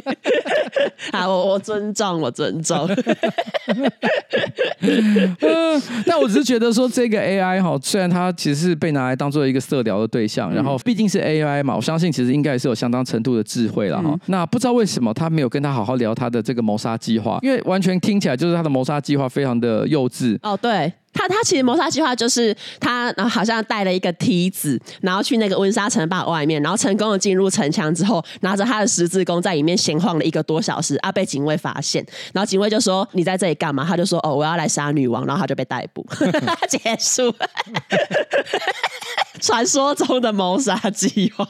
[1.10, 2.86] 好，我我尊重，我尊重。
[5.40, 14.10] 嗯，但我只是觉得说这个 AI 哈，虽然它其实是被拿来当做一个色聊的对象，然后毕竟是 AI 嘛，我相信其实应该也是有相当程度的智慧了哈。
[14.10, 20.92] 嗯、那不知道为什么他没有跟他好好聊他的这个谋杀计划，因为完全听起来就是他的谋杀计划非常的幼稚哦，对。
[21.14, 33.86] 他他其实谋杀计划就是他好像带了一个梯子，然后去那个温莎城堡外面，然后成功的进入城墙之后，拿着他的十字弓在里面闲晃了一个多小时，啊，被警卫发现，然后警卫就说，你在这里干嘛？
[33.88, 36.04] 他就说哦，我要来杀女王，然后他就被逮捕，
[36.68, 37.34] 结束。
[39.40, 41.46] 传说中的谋杀计划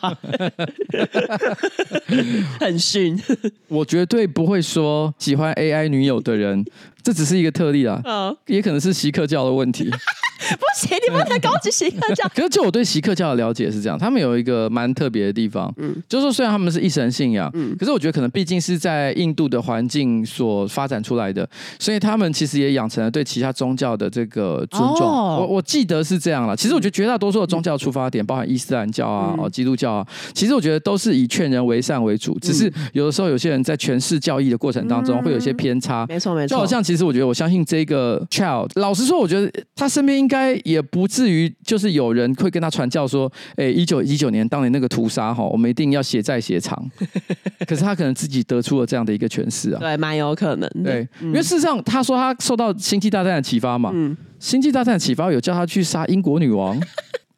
[2.58, 3.20] 很逊，
[3.68, 6.64] 我绝对不会说喜欢 AI 女友的人。
[7.04, 9.90] 这只是一个特例啊，嗯，也可能是锡克教的问题。
[10.44, 12.28] 不行，你不能攻击锡克教。
[12.34, 25.06] 可是就我对锡克教的了解是这样，他们有一个蛮特别的地方，嗯，就是说虽然他们是一神信仰，嗯，可是我觉得可能毕竟是在印度的环境所发展出来的，所以他们其实也养成了对其他宗教的这个尊重。
[25.06, 26.54] 哦、我我记得是这样了。
[26.54, 36.04] 其实我觉得绝大多数的宗教出发点，包含伊斯兰教啊、哦、基督教啊，其实我觉得都是以劝人为善为主，只是有的时候有些人在诠释教义的过程当中会有一些偏差。
[36.06, 40.44] 没错没错，就好像其实我觉得我相信这个 child，老实说，我觉得他身边应该。
[40.64, 46.78] 也不至于，就是有人会跟他传教说：“哎，一九一九年当年那个屠杀哈，我们一定要血债血偿。”
[47.66, 50.68] 可是他可能自己得出了这样的一个诠释啊，对，蛮有可能。
[50.82, 56.80] 对，嗯、因为事实上他说他受到《星际大战》的启发嘛，嗯，《星际大战》的启发有叫他去杀英国女王。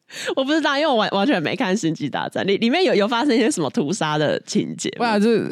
[0.37, 4.89] 我不知道，因为我完完全没看《星际大战》里，里面有有发生一些什么屠杀的情节。
[4.97, 5.49] 不然这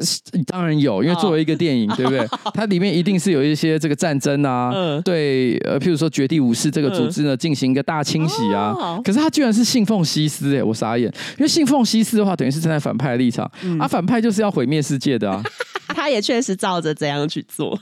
[0.47, 2.27] 当然有，因为作为一个电影，哦、对不对？
[2.55, 8.73] 它里面一定是有一些这个战争啊，嗯、对，呃，譬如说绝地武士这个组织呢，进行一个大清洗啊。
[8.75, 15.43] 哦、可是他居然是信奉西斯，哎，我傻眼，因为信奉西斯的话，等于是站在反派的立场，嗯、啊，反派就是要毁灭世界的啊。
[15.95, 17.79] 他也确实照着这样去做。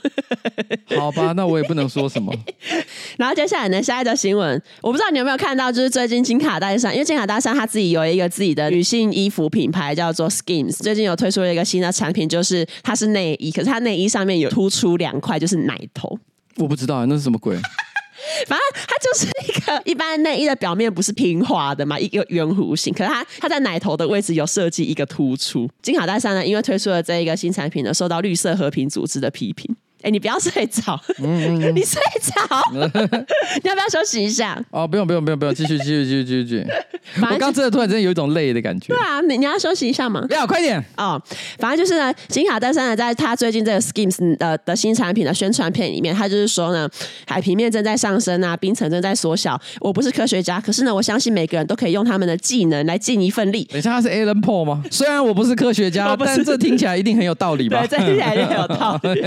[0.97, 2.33] 好吧，那我也不能说什么。
[3.17, 16.17] 然后接下来呢，下一则新闻，我不知道你有没有看到，就是最近金卡戴珊，因为金卡大山他自己有一个自己的女性衣服品牌叫做 Skims，最近有推出了一个新的产品，就是它是内衣，可是它内衣上面有突出两块，就是奶头。
[16.59, 17.57] 我不知道那是什么鬼。
[18.47, 25.69] 反正它就是一个一般内衣的表面不是平滑的嘛，一个圆弧形，可是它它在奶头的位置有设计一个突出。
[25.83, 29.75] 金卡戴珊呢，因为推出了这一个新产品呢，受到绿色和平组织的批评。
[30.03, 34.61] 哎，你不要睡着，嗯嗯 你睡着， 你要不要休息一下？
[34.71, 36.67] 哦，不用不用不用不用，继续继续继续继续继续。
[37.21, 38.89] 我刚刚真的突然间有一种累的感觉。
[38.89, 40.25] 对啊，你你要休息一下吗？
[40.29, 41.21] 不要，快点哦。
[41.59, 46.89] 反正就是呢，金卡戴珊呢，在他最近这个 Skims 的的新产品的宣传片里面，他就是说呢，
[47.27, 49.61] 海平面正在上升啊，冰层正在缩小。
[49.81, 53.65] 我不是科学家，可是呢，我相信每个人都可以用他们的技能来尽一份力。
[53.65, 54.83] 等一下，他是 Alan Paul 吗？
[54.91, 57.85] 虽然我不是科学家，但这听起来一定很有道理吧？
[57.87, 59.23] 对，这听起来一定很有道理。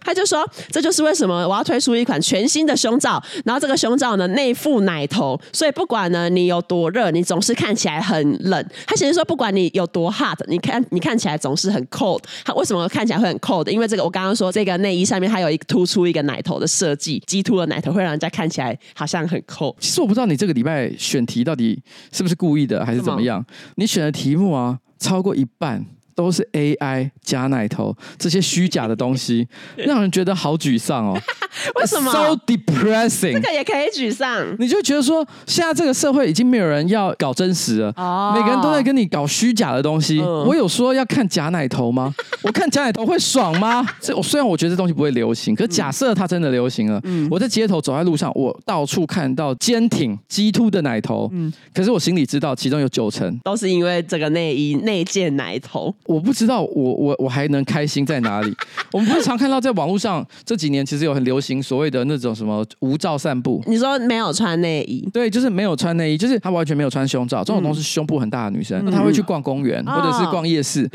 [0.00, 8.66] 他就说这就是为什么我要推出一款全新的胸罩，然后这个胸罩呢内附奶头，所以不管呢你有多热，你总是看起来很冷。
[8.86, 12.20] 他其实说不管你有多 hot，你看你看起来总是很 cold。
[12.44, 13.68] 他为什么看起来会很 cold？
[13.70, 19.76] 因为这个我刚刚说这个内衣上面它有一个突出一个奶头的设计，激凸的奶头会让人家看起来好像很 cold。
[19.78, 23.44] 其实我不知道你这个礼拜选题到底是不是故意的，还是怎么样？
[23.76, 25.84] 你选的题目啊，超过一半。
[26.18, 29.46] 都是 AI 假奶头这些虚假的东西，
[29.78, 31.16] 让人觉得好沮丧哦。
[31.76, 33.34] 为什么？So depressing。
[33.34, 34.44] 这个也可以沮丧。
[34.58, 40.18] 你就觉得说，现在这个社会已经没有人要搞真实了，哦、每个人都在跟你搞虚假的东西。
[40.20, 42.12] 嗯、我有说要看假奶头吗？
[42.42, 43.86] 我看假奶头会爽吗？
[44.00, 55.94] 这我虽然我觉得这东西不会流行，可是假设它真的流行了，嗯、我在街头走在路上，我到处看到坚挺、激凸的奶头，嗯、可是我心里知道，其中有九成都是因为这个内衣内件奶头。
[56.08, 58.52] 我不知道我我我还能开心在哪里？
[58.92, 63.62] 我们不是常看到在网络上这几年其实有很流行所谓的那种什么无照散步。
[63.66, 65.06] 你说没有穿内衣？
[65.12, 67.44] 对，就是没有穿内衣，就是她完全没有穿胸罩。
[67.44, 70.88] 这种东西胸部很大的女生，那她会去逛公园或者是逛夜市，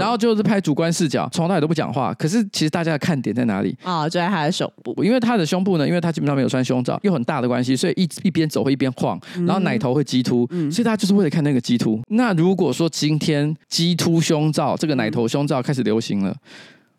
[0.00, 2.12] 然后就是拍主观视角，从来都不讲话。
[2.14, 3.76] 可是其实大家的看点在哪里？
[3.84, 12.00] 啊，就在她的胸部，因为她的胸部呢，因为她基本上没有穿胸罩，又很大的关系，所以一一边走会一边晃，然后奶头会激凸，所以大家就是为了看那个激突。
[12.08, 14.96] 那如果说今天激突胸罩这个。
[14.96, 16.34] 奶头胸罩开始流行了，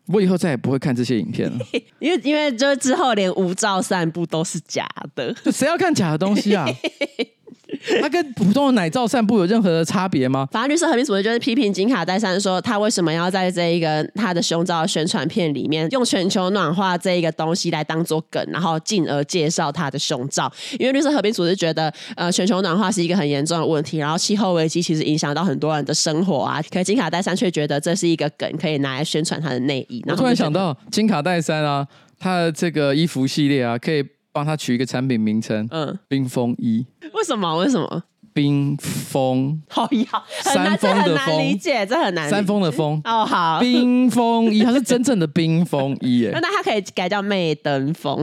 [0.06, 1.58] 我以后再也不会看这些影片了，
[1.98, 6.64] 因为因为就之后连无照散步都是假的，谁要看假的东西啊？
[8.00, 10.48] 它跟普通的奶罩散步有任何的差别吗？
[10.50, 20.50] 法律师和平组织就是批评金卡戴珊说，他为什么要在这一个他的胸罩宣传片里面用全球暖化这一个东西来当做梗，然后进而介绍他的胸罩。
[20.78, 26.62] 因为绿色和平组织觉得，呃，全球暖化是一个很严重的问题，然后气候危机其实影响到很多人的生活啊。
[26.70, 30.02] 可是金卡戴珊却觉得这是一个梗，可以拿来宣传他的内衣。
[30.08, 31.86] 我突然想到，金卡戴珊啊，
[32.18, 34.04] 他的这个衣服系列啊，可以
[34.38, 36.86] 帮他取一个产品名称，嗯，冰风衣。
[37.12, 37.56] 为什么？
[37.56, 38.04] 为什么？
[38.38, 42.30] 冰封，好呀，山峰的风，理解这很难。
[42.30, 46.30] 山峰的风哦，好，冰封衣，它是真正的冰封衣耶。
[46.40, 48.16] 那它可以改叫魅登风，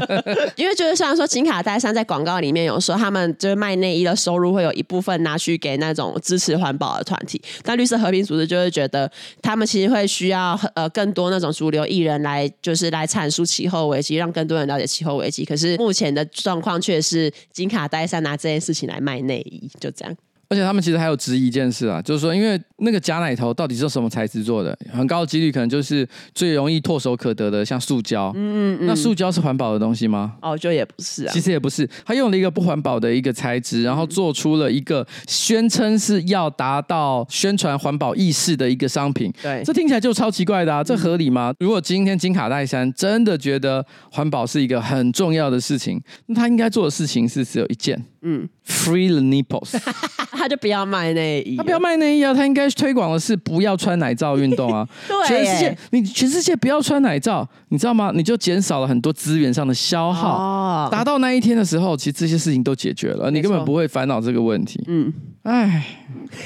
[0.56, 15.44] 因为就是虽然说金卡戴珊在广告里面有说，他们就是卖内衣的收入会有一部分拿去给那种支持环保的团体，但绿色和平组织就会觉得，他们其实会需要呃更多那种主流艺人来，就是来阐述气候危机，让更多人了解气候危机。
[15.44, 19.49] 可是目前的状况却是金卡戴珊拿这件事情来卖内衣。
[19.78, 20.14] 就这样。
[20.52, 24.76] 而且他们其实还有质疑一件事啊，就是说，因为那个假奶头到底是什么材质做的？
[24.92, 28.32] 很高的几率可能就是最容易唾手可得的，像塑胶。
[28.34, 28.86] 嗯嗯。
[28.88, 30.34] 那塑胶是环保的东西吗？
[30.42, 31.32] 哦，就也不是啊。
[31.32, 39.32] 其实也不是，他用了一个不环保的一个材质，然后做出了一个宣称是要达到宣传环保意识的一个商品。
[39.40, 40.82] 对，这听起来就超奇怪的啊！
[40.82, 41.54] 这合理吗？
[41.60, 48.04] 如果今天金卡戴珊真的觉得环保是一个很重要的事情，那他应该做的事情是只有一件。
[48.22, 49.78] 嗯，Free the nipples，
[50.32, 52.34] 他就不要卖内衣，他不要卖内衣啊！
[52.34, 54.86] 他应该推广的是不要穿奶罩运动啊！
[55.08, 58.12] 对，全世界你全世界不要穿奶罩，你知道吗？
[58.14, 60.36] 你就减少了很多资源上的消耗。
[60.36, 64.82] 哦，达到那一天的时候，其实这些事情都解决了，你根本不会烦恼这个问题。
[64.86, 65.12] 嗯，
[65.44, 65.86] 哎，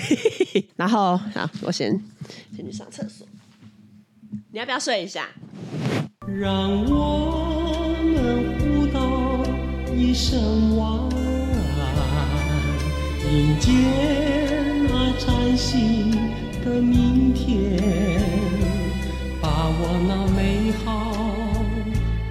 [0.76, 1.90] 然后好，我先
[2.54, 3.26] 先去上厕所，
[4.52, 5.26] 你要不要睡一下？
[6.26, 9.42] 让我们互道
[9.94, 10.38] 一声
[10.73, 10.73] 晚
[13.34, 13.68] 迎接
[14.88, 16.12] 那崭新
[16.64, 18.22] 的明天，
[19.40, 21.12] 把我那美好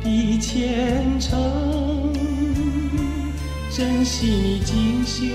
[0.02, 2.13] 的前程，
[3.70, 5.26] 珍惜你锦绣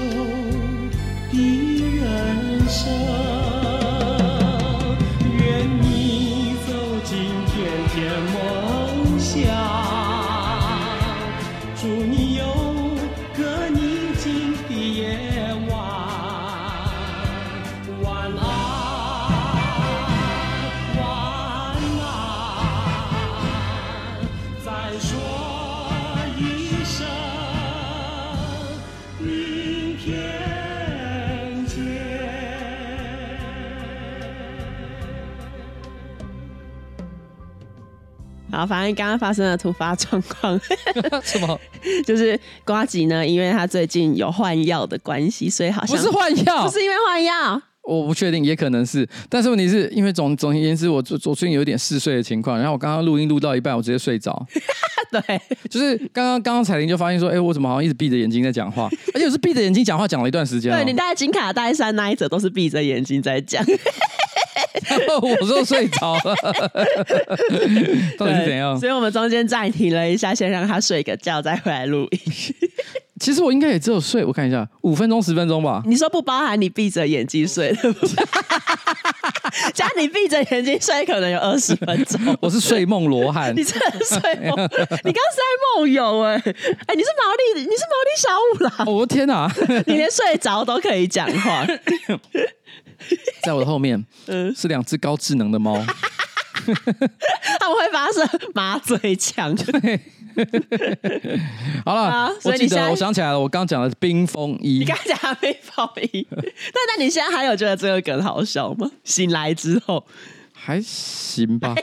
[38.58, 40.60] 然后反正刚刚发生了突发状况，
[41.22, 41.60] 什么？
[42.04, 49.08] 就是瓜吉呢，因为他最近有换药的关系，所以好像不是换药，不是因为换药，我不确定，也可能是。
[49.28, 54.44] 但是问题是因为总总而言之，我昨昨天有点嗜睡的情况，然后我刚刚录音录到一半，我直接睡着。
[55.12, 55.40] 对，
[55.70, 60.72] 就是刚刚刚刚彩玲就发现说，哎，我怎么好像一直闭着眼睛在讲话，而且我是闭着眼睛讲话讲了一段时间。
[60.72, 63.64] 对，你戴金卡戴珊那一则都是闭着眼睛在讲。
[65.22, 66.34] 我说睡着了，
[68.18, 68.78] 到底是怎样？
[68.78, 72.20] 所以我们中间暂停了一下，先让他睡个觉，再回来录音。
[73.20, 75.82] 其实我应该也只有睡，我看一下，五分钟十分钟吧。
[75.86, 77.94] 你说不包含你闭着眼睛睡的，
[79.74, 82.20] 加你闭着眼睛睡可能有二十分钟。
[82.40, 84.54] 我是睡梦罗汉，你真的睡梦？
[85.02, 85.42] 你刚是在
[85.76, 88.94] 梦游哎哎，你是毛利，你是毛利小五郎。
[88.94, 89.50] 我的天哪，
[89.86, 91.66] 你连睡着都可以讲话。
[93.44, 99.57] 在我的后面， 嗯，是两只高智能的猫， 他们会发射麻醉枪。
[101.84, 108.90] 好了，我记得，我想起来了，我刚讲的冰风衣，你刚讲的冰封衣，但那你现在还有觉得这个梗好笑吗？
[109.05, 110.05] 醒来之后。
[110.68, 111.74] 还行吧，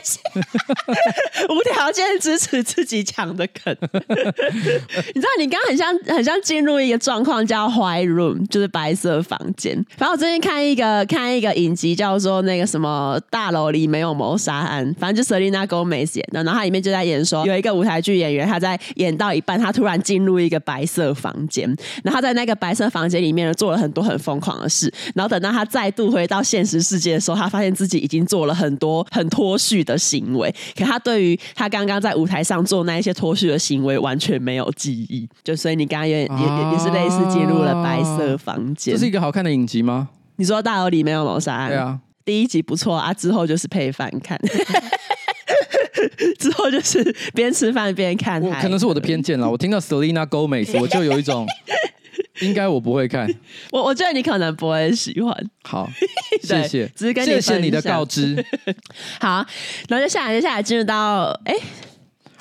[1.50, 3.76] 无条件支持自己抢的梗。
[3.82, 9.76] 你知道，你刚刚很像很像进入一个状况，叫 White Room，就是白色房间。
[9.98, 16.44] 反正我最近看一个看一个影集，叫做那个什么大楼里没有谋杀案，反正就 Selena Gomez 演的。
[16.44, 21.68] 然后它里面就在演说，有一个舞台剧演员，他在演到一半，他突然进入一个白色房间，
[22.04, 24.94] 然后他在那个白色房间里面呢，做了很多很疯狂的事。
[25.16, 38.94] 然后等到他再度回到现实世界的时候，他发现自己已经做了很很多很脱序的行为，可他对于他刚刚在舞台上做那一些脱序的行为完全没有记忆，就所以你刚刚也也、啊、也是类似进入了白色房间。
[38.94, 40.10] 这是一个好看的影集吗？
[40.36, 41.70] 你说大楼里没有谋杀案？
[41.70, 44.38] 对啊，第一集不错啊，之后就是配饭看，
[46.38, 48.42] 之后就是边吃饭边看。
[48.62, 51.48] 可能是我的偏见了，我听到 Selena Gomez 我就有一种。
[52.42, 53.28] 应该我不会看，
[53.72, 55.36] 我我觉得你可能不会喜欢。
[55.64, 55.90] 好，
[56.44, 58.44] 谢谢，只是跟你谢谢你的告知。
[59.20, 59.46] 好，
[59.90, 61.54] 然后接下来接下来进入到哎，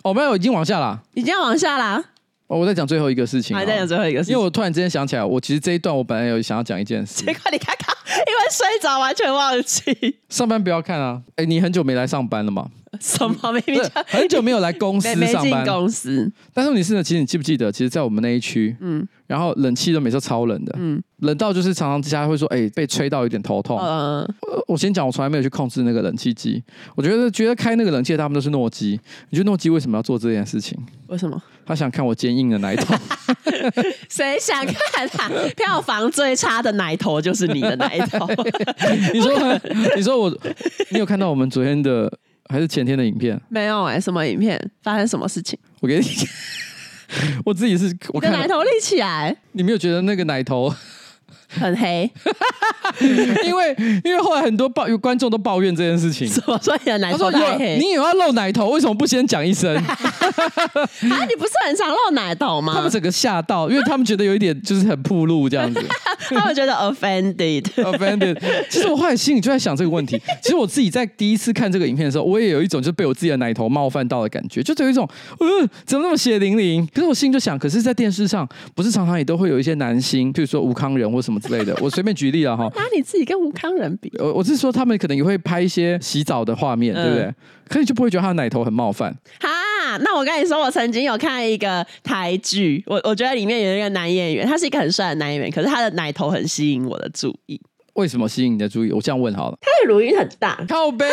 [0.02, 2.04] 哦没有，已经往下啦，已经要往下了。
[2.46, 10.16] 哦，我在讲最后一个事情，还在讲最后一个事情，因为我突然之间想起来，我其实这一段我本来有想要讲一件事， 结果你看看，因为睡着完全忘记。
[10.28, 11.22] 上班不要看啊！
[11.36, 12.68] 哎，你很久没来上班了吗？
[13.00, 13.52] 什么？
[13.52, 16.30] 明明很久没有来公司上班，公司。
[16.52, 17.02] 但是你是呢？
[17.02, 17.72] 其实你记不记得？
[17.72, 23.78] 其实，在我们那一区，嗯，然后冷气都每次超冷的，嗯，冷到就是常常大家会说，哎，被吹到有点头痛。
[23.78, 24.26] 嗯，
[24.66, 26.62] 我先讲，我从来没有去控制那个冷气机。
[26.94, 28.98] 我觉得，觉得开那个冷气的他们都是诺基。
[29.30, 30.78] 你觉得诺基为什么要做这件事情？
[31.08, 31.42] 为什么？
[31.66, 32.94] 他想看我坚硬的奶头。
[34.08, 35.28] 谁想看他？
[35.56, 38.26] 票房最差的奶头就是你的奶头。
[39.12, 39.60] 你说，
[39.96, 40.38] 你说我，
[40.90, 42.10] 你有看到我们昨天的？
[42.50, 43.40] 还是前天的影片？
[43.48, 44.60] 没有哎、欸，什么影片？
[44.82, 45.58] 发生什么事情？
[45.80, 46.04] 我给你，
[47.42, 50.72] 我自己是，我看奶头立起来，你没有觉得那个奶头？
[51.58, 52.10] 很黑，
[53.44, 57.78] 因为因为后来很多抱有观众都抱怨这件事情， 什么说你的奶头太黑？
[57.78, 59.74] 你也要露奶头，为什么不先讲一声？
[59.76, 59.84] 啊，
[61.00, 62.74] 你不是很常露奶头吗？
[62.74, 65.80] 他们整个吓到，因为他们觉得有一点就是很暴露这样子，
[66.30, 68.38] 他们觉得 offended，offended。
[68.68, 70.20] 其实我后来心里就在想这个问题。
[70.42, 75.08] 其实我自己在第一次看这个影片的时候，我也有一种就是被我自己的奶头冒犯到的感觉，就有一种，
[75.40, 76.86] 嗯，怎么那么血淋淋？
[76.92, 81.40] 可是我心里就想，可是，在电视上不是常常也都会有一些男星，譬如说吴康仁或什么。
[81.44, 82.70] 之类的， 我随便举例了哈。
[82.74, 87.22] 拿你自己跟吴康仁比，我我是说他们可能也会拍一些洗澡的画面，对不对？
[87.24, 87.34] 嗯、
[87.68, 89.14] 可你就不会觉得他的奶头很冒犯？
[89.40, 97.60] 哈，那我跟你说，我曾经有看一个台剧，我我觉得里面有一个男演员，他是一个很帅的男演员，可是他的奶头很吸引我的注意。
[97.94, 98.92] 为什么吸引你的注意？
[98.92, 99.58] 我这样问好了。
[99.60, 101.06] 他的乳晕很大，靠背。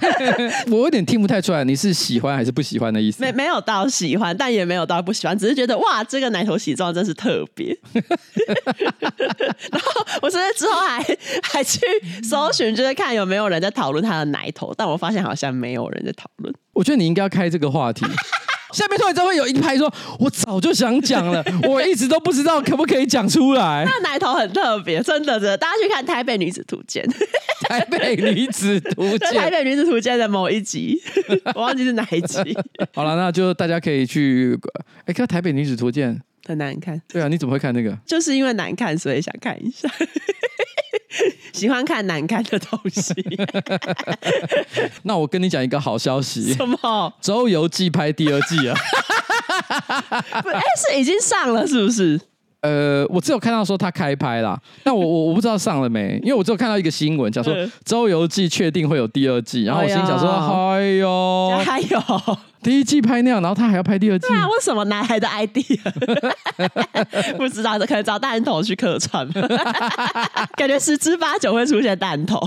[0.70, 3.22] 我有点听不太出来，你是喜欢还是不喜欢的意思？
[3.22, 7.76] 没没有到喜欢，但也没有到不喜欢，只是觉得哇，这个奶头洗妆真是特别。
[9.72, 11.02] 然后我甚至之后还
[11.42, 11.80] 还去
[12.22, 16.54] 搜寻，就是看有没有人在讨论他的奶头，但我发现好像没有人在讨论。
[16.72, 18.04] 我觉得你应该要开这个话题。
[18.72, 23.84] 下面突然就会有一排说：“我早就想讲了，我一直都不知道可不可以讲出来。
[23.88, 27.04] ”那奶头很特别，真的，真的，大家去看《台北女子图鉴》。
[27.68, 31.00] 台北女子图鉴， 台北女子图鉴的某一集，
[31.54, 32.56] 我忘记是哪一集。
[32.94, 34.58] 好了，那就大家可以去。
[35.00, 36.14] 哎、欸，看《台北女子图鉴》
[36.48, 37.00] 很难看。
[37.08, 37.96] 对啊，你怎么会看那个？
[38.06, 39.88] 就是因为难看，所以想看一下。
[41.52, 43.12] 喜欢看难看的东西。
[45.04, 46.52] 那我跟你讲一个好消息。
[46.54, 46.76] 什么？
[47.20, 48.76] 《周游记》拍第二季啊？
[50.08, 52.20] 哎，是已经上了是不是？
[52.62, 57.54] 呃，我只有看到说他开拍啦，但我我我不知道上了没，因为我只有看到一个新闻，讲说
[57.84, 60.28] 《周游记》确定会有第二季，然后我心想说
[60.74, 62.00] ：“哎呦，还有！”
[62.62, 64.28] 第一季拍那样，然后他还要拍第二季。
[64.28, 65.78] 对啊，为什么男孩的 idea？
[67.38, 69.26] 不知道，可能找弹头去客串，
[70.56, 72.38] 感觉十之八九会出现弹头。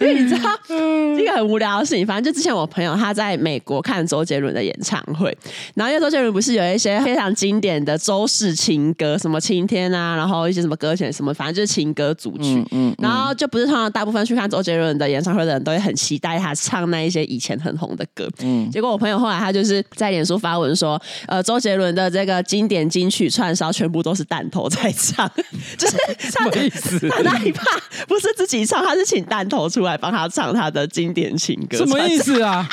[0.00, 2.06] 因为你知道，这个很无聊的事情。
[2.06, 5.36] 反正就之前我朋友他在美国看周杰伦的演唱会，
[5.74, 12.56] 然后因为周杰伦不是有一些非常经典的周氏情歌，什么晴天啊，然后一些什么搁浅什么，反正就是情歌组曲。
[12.56, 18.28] 嗯，嗯，然后就不是通常大部分去看周杰伦的演唱会的人都会很期待他唱那一些以前很红的歌。
[18.40, 25.26] 嗯，结果我朋友后来他就是在脸书发文说，呃，周杰伦的这个经典金曲串烧全部都是弹头在唱，
[25.78, 27.08] 就是什么意思？
[27.08, 27.64] 他那一趴
[28.06, 32.68] 不是自己唱，他是请弹头出来帮他唱他的经典情歌，什么意思啊？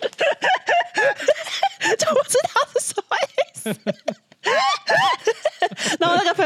[1.98, 4.21] 就不知道是什么意思。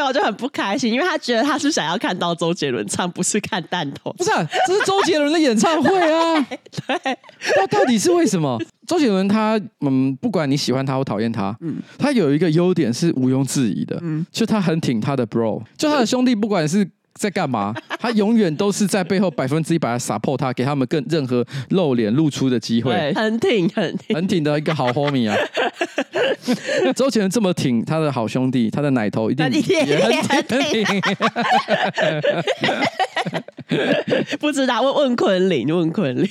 [0.06, 4.12] 然后那个朋友就很不开心，因为他觉得他是想要看到周杰伦唱，不是看弹头。
[4.12, 6.40] 不是、啊，这是周杰伦的演唱会啊！
[6.86, 7.18] 对，
[7.56, 8.60] 那到底是为什么？
[8.86, 16.88] 周杰伦他，嗯，不管你喜欢他或讨厌他，嗯，他有一个优点是毋庸置疑的，嗯，就他很挺他的 bro，就他的兄弟，不管是。
[17.16, 17.74] 在干嘛？
[17.98, 23.12] 他永远都是在背后百分之一百的 support 他，给他们更任何露脸露出的机会。
[23.14, 25.36] 很挺，很挺，很挺的一个好 homie 啊！
[26.94, 29.60] 周杰伦这么挺他的好兄弟，他的奶头一定也
[30.22, 30.86] 很挺。
[34.38, 36.28] 不知道，问问昆凌，问昆凌。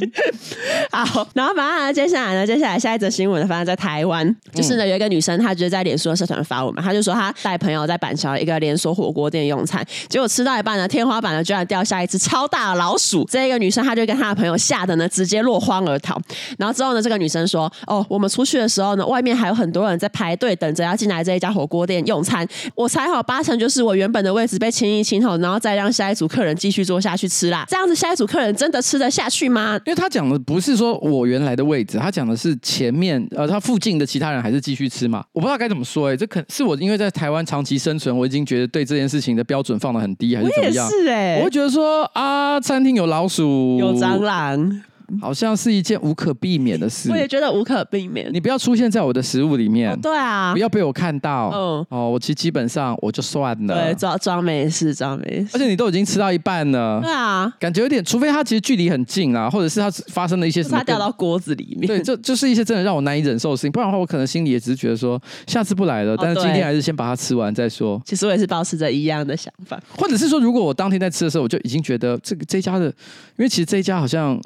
[0.90, 9.84] 好，然后反正接下来呢，接下来下一则新闻呢，反正在台湾，就是呢有一个女生，她就是在脸书的社团发文嘛，她就说她带朋友在板桥一个连锁火锅店用餐。
[10.08, 13.26] 结果吃到一半呢，天花板呢居然掉下一只超大的老鼠。
[13.30, 16.20] 这一个女生她就跟她的朋友吓得呢，直接落荒而逃。
[16.58, 22.46] 然后之后呢，这个女生说：“哦，我们出去的时候呢，外面还有很多人在排队等着要进来这一家火锅店用餐。
[22.74, 27.64] 我猜好八成就是我原本的位置被清一清后，然后再让下一组客人继续坐下去吃啦。
[27.68, 29.80] 这样子下一组客人真的吃得下去吗？
[29.86, 35.24] 因为他讲的不是说我原来的位置，他讲的是前面呃，他附近的其他人还是继续吃嘛？
[35.32, 40.88] 我不知道该怎么说哎、欸，这可是我因为在台湾长期生存，我已经觉得对这件事情的标准放的很低，还是怎么样？
[40.88, 44.82] 是哎、欸，我会觉得说啊，餐厅有老鼠，有蟑螂。
[45.20, 48.32] 好像是一件无可避免的事，我也觉得无可避免。
[48.32, 51.50] 你不要出现在我的食物里面，哦、对啊，不要被我看到。
[51.54, 55.50] 嗯，哦，我其实基本上我就算了，对，装装没事，装没事。
[55.54, 63.72] 而且你都已经吃到一半了，对啊，感觉有点，除非它其实距离很近啊，或者是它发生了一些什么，它掉到锅子里面，对，就就是一些真的让我难以忍受的事情。
[63.72, 68.00] 不然的话，我可能心里也只是觉得说，下次不来了，但是今天还是先把它吃完再说。
[68.04, 72.92] 其实我也是保持着一样的想法，或者是说，如果我当天在吃的时候，我就已经觉得这个这家的，因
[73.38, 74.40] 为其实这一家好像。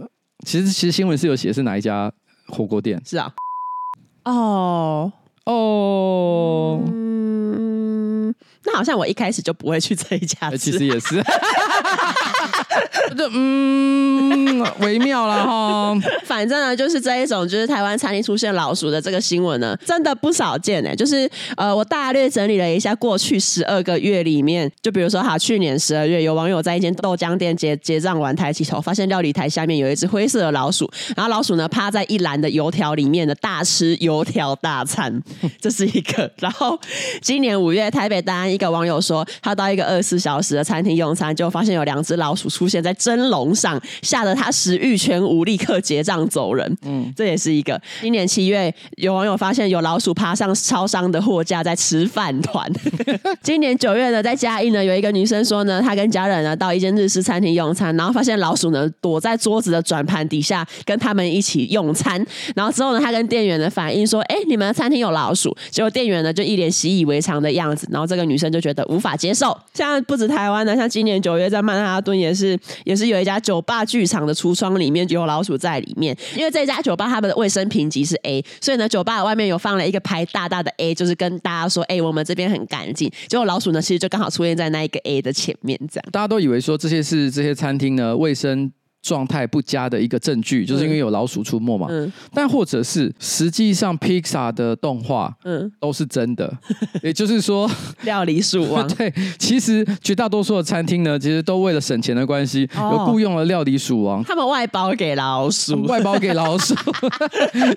[0.45, 2.13] 其实，其实新闻是有写是哪一家
[2.49, 3.01] 火锅店？
[3.05, 3.33] 是啊，
[4.25, 5.13] 哦
[5.45, 8.35] 哦，嗯，
[8.65, 10.59] 那好像我一开始就不会去这一家吃。
[10.59, 11.23] 其实也是。
[13.17, 15.95] 就嗯， 微妙了哈。
[16.25, 20.95] 反正呢，就是这一种，就是台湾餐厅出现老鼠的这个新闻呢，真的不少见哎。
[20.95, 35.23] 就是呃，我大略整理了一下过去十二个月里面，就比如说哈，去年十二月有网友在一间豆浆店结结账完，抬起头发现料理台下面有一只灰色的老鼠，然后老鼠呢趴在一篮的油条里面的大吃油条大餐，
[35.61, 36.31] 这是一个。
[36.39, 36.79] 然后
[37.21, 46.77] 今年五月台北大安一个网友说，他到一个二十四小时的餐厅用餐，就发现有两只老鼠出现在蒸笼上，吓得他食欲全无，立刻结账走人。
[46.83, 47.81] 嗯，这也是一个。
[48.03, 52.71] 今年七月，有网友发现有老鼠爬上超商的货架在吃饭团。
[53.43, 62.23] 今年九月呢，在嘉义呢，有一个女生说呢，她跟家人呢到一间日式餐厅用餐，然后发现老鼠呢躲在桌子的转盘底下跟他们一起用餐。
[62.55, 67.89] 然后之后呢，她跟店员的反映说：“哎，你们的餐厅有老鼠。”结果店员呢就一脸习以为常的样子。
[67.91, 69.59] 然后这个女生就觉得无法接受。
[69.73, 72.59] 像不止台湾呢，像今年九月在曼哈顿也是。
[72.91, 83.09] 也是有一家酒吧剧场的橱窗里面有老鼠在里面，因为这家酒吧他们的卫生评级是 A，所以呢，酒吧外面有放了一个牌大大的 A，就是跟大家说，哎、我们这边很干净。
[83.29, 86.05] 结果老鼠呢，其实就刚好出现在那一个 A 的前面，这样。
[86.11, 88.73] 大家都以为说这些是这些餐厅呢卫生。
[89.03, 91.87] 状态不佳的一个证据，就是因为有老鼠出没嘛。
[91.91, 92.11] 嗯。
[92.35, 96.53] 但或者是实际上，Pixar 的动画，嗯，都是真的。
[97.03, 97.71] 也就是说，
[98.03, 98.87] 料理鼠王。
[98.95, 104.23] 对，其实绝大多数的餐厅呢，其实都为了省钱的关系，有雇佣了料理鼠王。
[104.25, 106.75] 他们外包给老鼠，外包给老鼠。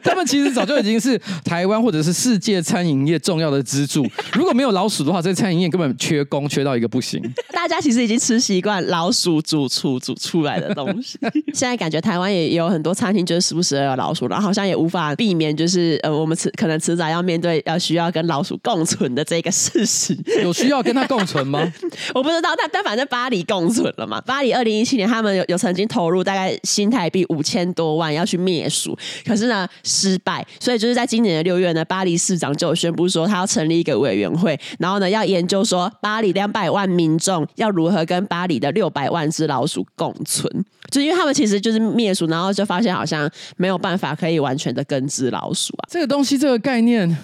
[0.03, 4.05] 他们其实早就已经是台湾或者是世界餐饮业重要的支柱。
[4.33, 7.21] 如果没有老鼠的话，这个、餐饮业根本缺工，缺到一个不行。
[7.51, 11.12] 大家其实已经吃习惯老鼠主厨煮出来的东西。
[11.53, 20.17] 现在感觉台湾也有很多餐厅，就是时不时有老鼠，然后好像也无法避免，就是呃，我们迟可能迟早要面对要需要跟老鼠共存的这个事实。
[20.41, 21.59] 有需要跟它共存吗？
[22.13, 24.19] 我不知道，但但反正巴黎共存了嘛。
[24.21, 43.27] 巴黎二零一七年他们有有曾经投入大概新台币五千多万要去灭鼠，可是呢失败，所以就是在今年的六月呢，巴黎市长就有宣布说他要成立一个委员会，然后呢要研究说巴黎两百万民众要如何跟巴黎的六百万只老鼠共存，就因为他们其实就是灭鼠，然后就发现好像
[43.57, 45.89] 没有办法可以完全的根治老鼠啊。
[45.89, 47.17] 这个东西，这个概念。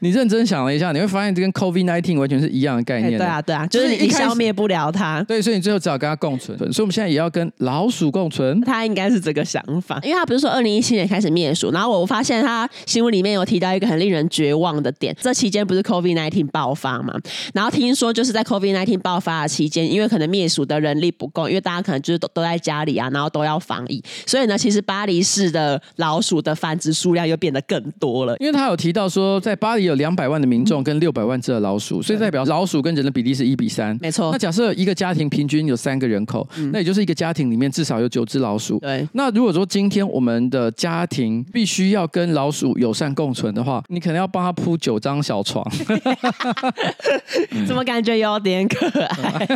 [0.00, 3.18] 你认真想了一下，你会发现这跟 COVID nineteen 完全是一样的概念。
[3.18, 5.22] 对啊，对啊，就是你消灭不了它。
[5.24, 6.56] 对，所以你最后只好跟它共存。
[6.58, 8.60] 所以我们现在也要跟老鼠共存。
[8.62, 17.14] 他应该是这个想法，因为他不是说二零一七年开始灭鼠，然后我发现他新闻里面有提到一个很令人绝望的点，这期间不是 COVID nineteen 爆发嘛？
[17.52, 28.36] 然后听说就是在 COVID nineteen 爆发的期间，因为可能灭鼠的人力不够，因为大家可能就是都都在家里啊，然后都要防疫，所以呢，其实巴黎市的老鼠的繁殖数量又变得更多了。
[28.38, 30.68] 因为他有提到说，在巴黎有两百万的民。
[30.68, 34.30] 众跟六百万只的老鼠，所以代表老鼠跟人的比例是一比三，没错。
[34.30, 38.78] 那假设一个家庭平均有三个人口，嗯、那也就是一个家庭里面至少有九只老鼠。
[38.80, 39.08] 对。
[39.14, 45.64] 那如果说今天我们的家庭必须要跟老鼠友善共存的话，你可能要帮他铺九张小床。
[47.66, 49.48] 怎么感觉有点可爱？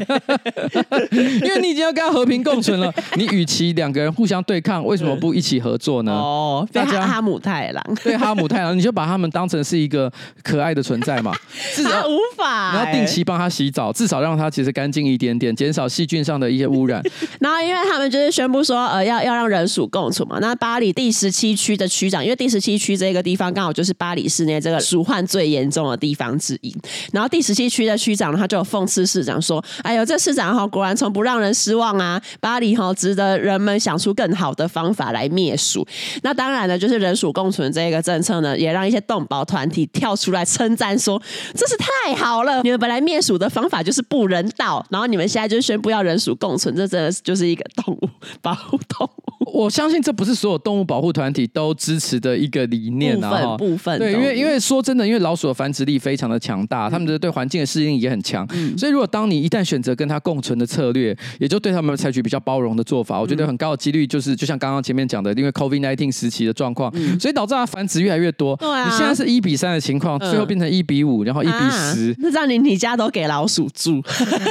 [1.12, 6.12] 因为你已经要跟他和平共存了， 你与其两个人互相对抗，为什么不一起合作呢？
[6.12, 10.10] 哦，大家哈姆太郎，对哈姆太郎，你就把他们当成是一个
[10.42, 11.12] 可爱的存在。
[11.12, 11.34] 在嘛，
[11.74, 12.72] 至少他无法、欸。
[12.72, 17.02] 你要定期帮他洗澡，至少让他其实干净一点点，减少细菌上的一些污染。
[17.38, 20.38] 然后，因为他们就是宣布说，呃，要要让人鼠共处嘛。
[20.40, 26.74] 那巴黎第十七区的区长，因为第十七区这个地方刚好就是巴黎市内这个鼠患最严重的地方之一。
[27.12, 32.22] 然后第十七区的区长他就有讽刺市长说：“哎呦，这市长哈果然从不让人失望啊！
[32.40, 35.86] 巴黎哈值得人们想出更好的方法来灭鼠。”
[36.22, 40.98] 那当然呢，就是人鼠共存这个政策呢，也让一些动保团体跳出来称赞。
[40.98, 41.20] 说
[41.54, 48.08] 真是太好了，你们本来灭鼠的方法就是不人道，然后你们现在就宣布要人鼠共存，这真的就是一个动物
[48.40, 49.52] 保护动物。
[49.52, 68.56] 我相信这不是所有动物保护团体都支持的一个理念啊， 部分部分对，因为因为说真的，因为老鼠的繁殖力非常的强大，他们的对环境的适应也很强，嗯、所以如果当你一旦选择跟它共存的策略，也就对他们采取比较包容的做法，我觉得很高的几率就是就像刚刚前面讲的，因为 COVID-19 时期的状况，嗯、所以导致它繁殖越来越多。
[68.56, 74.02] 对啊，你现在是一比三的情况，最后变成一比五，然后一比十、啊，那这样你你家都给老鼠住，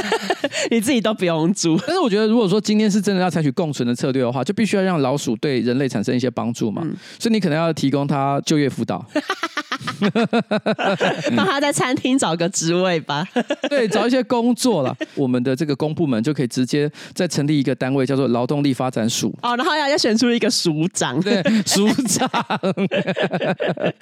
[0.72, 1.78] 你自己都不用住。
[1.86, 9.06] 但是我觉得，如果说今天是真的要采取共存的策略的话，就必须要让老鼠对人类产生一些帮助嘛，嗯、所以你可能要提供它就业辅导，
[11.36, 13.28] 帮他在餐厅找个职位吧，
[13.70, 14.95] 对，找一些工作了。
[15.16, 19.34] 我们的这个公部门就可以直接再成立一个单位，叫做劳动力发展署。
[19.41, 22.30] 哦，然后要要选出一个署长，对，署长。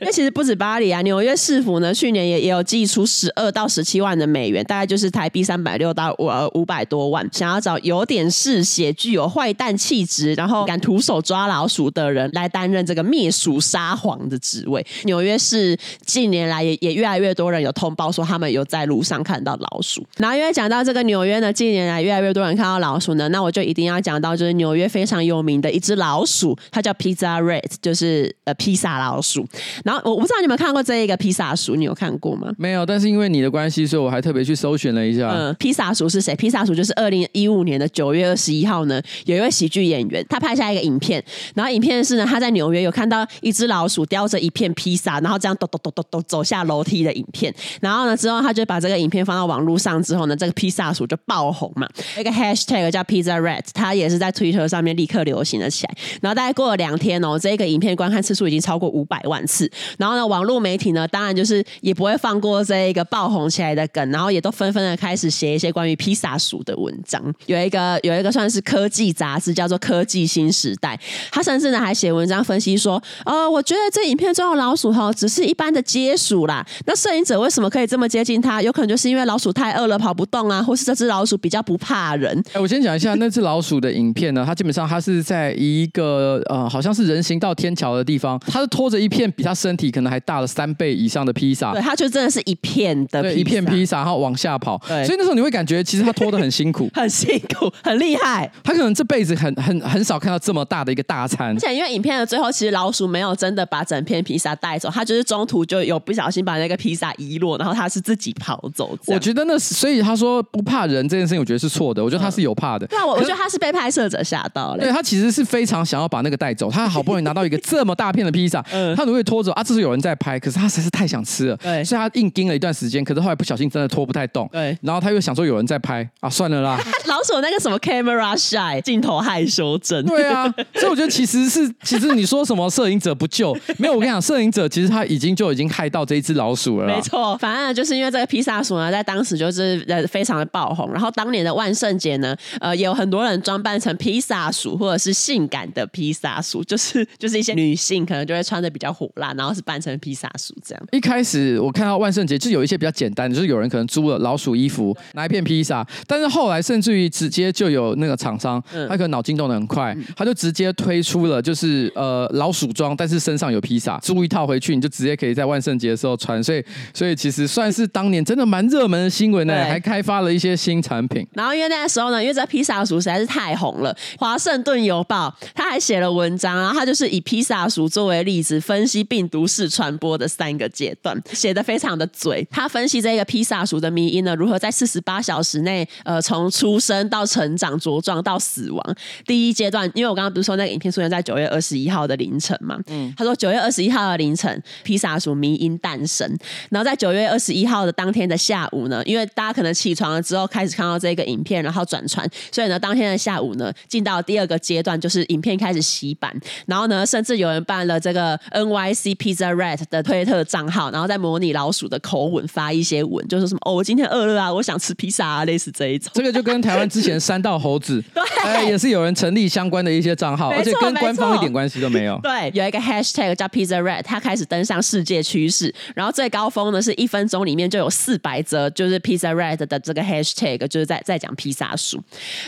[0.00, 6.26] 因为其实不不止巴黎啊，纽约市府呢，去年也也有寄出十二到十七万的美元，大概就是台币三百六到五
[6.60, 10.34] 五百多万，想要找有点嗜血、具有坏蛋气质。
[10.34, 14.84] 然后敢徒手抓老鼠的人来担任这个灭鼠沙皇的职位。
[15.04, 20.04] 纽约市近年来也也越来越多人有通报说他们有在路上看到老鼠。
[20.16, 29.46] 然后因为讲到这个纽约呢，近年来越来越多人看到老鼠呢，那我就一定要讲到就是纽约非常有名的一只老鼠，它叫 Pizza Rat，就是呃披萨老鼠。
[29.84, 32.52] 然后我不道你有没有看过这一个披萨鼠，你有看过吗？
[32.58, 35.28] 没有，但是因为你的关系，所以我还特别去搜寻了一下。
[35.30, 36.34] 嗯，披萨鼠是谁？
[36.36, 40.24] 披萨鼠就是二零一五年的九月二十一号呢，有一位喜剧演员。
[40.28, 41.22] 他拍下一个影片，
[41.54, 47.54] 然后影片是呢，他在纽约有看到一只老鼠叼着一片披萨，然后这样抖抖抖抖抖走下楼梯的影片。
[47.80, 51.88] 然后呢，之后他就把这个影片放到网络上之后呢，这个披萨鼠就爆红嘛。
[52.18, 55.94] 一个 hashtag 叫 Pizza Rat，它也是在 Twitter 上面立刻流行了起来。
[56.20, 59.70] 然后大概过了两天哦，这个影片观看次数已经超过五百万次。
[59.98, 67.22] 然后呢，网络媒体呢，当然就是也不会放过这一个爆红起来的梗，然后也都纷纷的开始写一些关于披萨鼠的文章。
[67.46, 70.98] 有一个有一个算是科技杂志，叫做科技新时代，
[71.30, 76.66] 他甚至呢还写文章分析说，呃，我觉得这影片中的老鼠哈，只是一般的街鼠啦。
[76.86, 78.60] 那摄影者为什么可以这么接近它？
[78.62, 82.42] 有可能就是因为老鼠太饿了跑不动啊，或是这只老鼠比较不怕人。
[82.52, 91.72] 哎，我先讲一下那只老鼠的影片呢，它基本上它是在一个呃，好像是人行道天桥的地方，它是拖着一片比它身体可能还大了三倍以上的披萨。
[91.72, 94.76] 对，它就真的是一片的，对，一片披萨，然后往下跑。
[94.88, 98.50] 对，所以那时候你会感觉其实他拖得很辛苦， 很辛苦，很厉害。
[98.64, 108.96] 他可能这辈子很很很少看到这么大的一个大餐，而且因为影片的最后，其实老鼠没有真的把整片披披萨带走，他就是中途就有不小心把那个披萨遗落，然后他是自己跑走。
[109.06, 112.02] 我觉得那所以他说不怕人这件事情，我觉得是错的。
[112.02, 112.86] 我觉得他是有怕的。
[112.86, 114.78] 对啊，我我觉得他是被拍摄者吓到了。
[114.78, 116.70] 对，他其实是非常想要把那个带走。
[116.70, 124.48] 他好不容易拿到一个这么大片的披萨， 嗯他如果拖走啊，这是有人在拍，可是他实在是太想吃了，对，所以他硬盯了一段时间，可是后来不小心真的拖不太动。
[124.52, 126.78] 对，然后他又想说有人在拍啊，算了啦。
[127.06, 130.04] 老鼠那个什么 camera shy 镜头害羞症。
[130.06, 136.86] 对啊，所以我觉得其实是，其实你说什么摄影者不救， 没有，我跟你讲，摄影者其实他已经就已经害到这一只老鼠了。
[136.86, 150.82] 没错，反正就是因为这个披萨鼠呢，在当时就是呃非常的爆红，然后当年的万圣节呢，呃，也有很多人装扮成披萨鼠或者是性感的披萨鼠，就是就是一些女性可能就会穿的比较火辣，然后是扮成披萨鼠这样。
[150.92, 166.64] 一开始我看到万圣节就有一些比较简单的，就是有人可能租了老鼠衣服，拿一片披萨，但是后来甚至于直接就有那个厂商，他可能脑筋动得很快，他就直接推出了就是呃老鼠装，但是身上有披萨，租一套回去你就直接可以在万圣节的时候穿，所以
[166.94, 171.26] 所以其实算是当年真的蛮热门的新闻呢，还开发了一些新产品。
[171.32, 182.46] 然后因为那个时候呢，因为这披萨鼠实在是太红了，华盛顿邮报他还写了文章，然后他就是以披萨鼠作为例子分析病毒式传播的三个阶段，写的非常的嘴。
[182.50, 188.96] 他分析这个披萨鼠的迷因呢，如何在四十八小时内，呃，从出生到成长茁壮到死亡。
[189.26, 196.28] 第一阶段，因为我刚刚不是说那个影片出现在九月二十一号的凌晨嘛，嗯，他说九月二十一号的凌晨，披萨鼠迷因诞生。
[196.68, 206.32] 然后在九月二十一号的当天的下午呢，因为大家可能起床了之后开始看到这个影片，然后转传，所以呢，当天的下午呢，进到第二个阶段，就是影片开始洗版。
[206.66, 216.10] 然后呢，甚至有人办了这个 NYC Pizza Rat 的推特账号，然后再模拟老鼠的口吻发一些文，就是什么哦，我今天饿了啊，我想吃披萨啊，类似这一种。
[216.14, 222.18] 这个就跟台湾之前三道猴子， 对、哎，也是有人成立相关的一些账号，而且跟官方一点关系都没有。
[222.22, 232.02] 对，有一个 Hashtag 叫 Pizza Rat，它开始登上世界趋势，然后最高峰呢是一分钟里面就有四百则，就是 Pizza Rat 的这个 Hashtag，就是在在讲披萨鼠。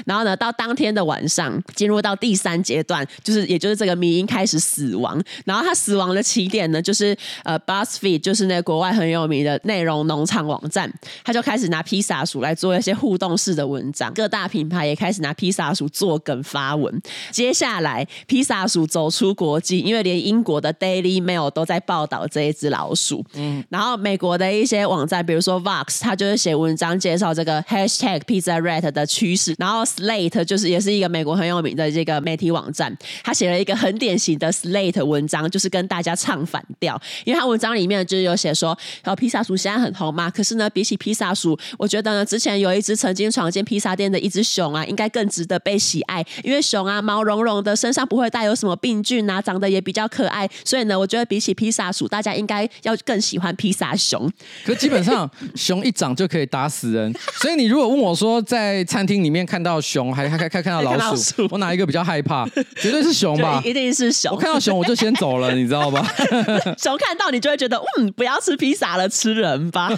[0.06, 5.22] 然后呢，到当天的晚上，进入到第三阶段，就是也就是这个迷因开始死亡。
[5.44, 10.92] 然后它死亡的起点呢，就是是呃 BuzzFeed，就是那国外很有名的内容农场网站，
[11.22, 14.12] 他就开始拿披萨鼠来做一些互动式的文章。
[14.14, 17.02] 各大品牌也开始拿披萨鼠做梗发文。
[17.30, 23.24] 接下来，披萨鼠走出国际，因为连英国的 Daily Mail 都在报道这一只老鼠。
[23.34, 29.54] 嗯，然后美国的一些网站，比如说 Vox，他就是写文章介绍这个 Hashtag Pizza Rat 的趋势。
[29.58, 36.93] 然后 Slate 就是也是一个美国很有名的这个媒体网站，他写了一个很典型的 Slate 文章，就是跟大家唱反调。
[37.24, 54.30] 因为他文章里面就是有写说，然后披萨鼠现在很红嘛，可是呢，比起披萨鼠，我觉得呢，之前有一只曾经闯进披萨店的一只熊啊，应该更值得被喜爱，因为熊啊毛茸茸的，身上不会带有什么病菌啊，长得也比较可爱，所以呢，我觉得比起披萨鼠，大家应该要更喜欢披萨熊。
[54.64, 62.46] 可基本上熊一长就可以打死人，所以你如果问我说，在餐厅里面看到熊，还还看看到老鼠，老鼠我哪一个比较害怕？
[62.76, 64.32] 绝对是熊吧， 一定是熊。
[64.32, 66.06] 我看到熊我就先走了，你知道吧？
[66.84, 69.90] 熊看到你就会觉得，嗯，不要吃披萨了，吃人吧。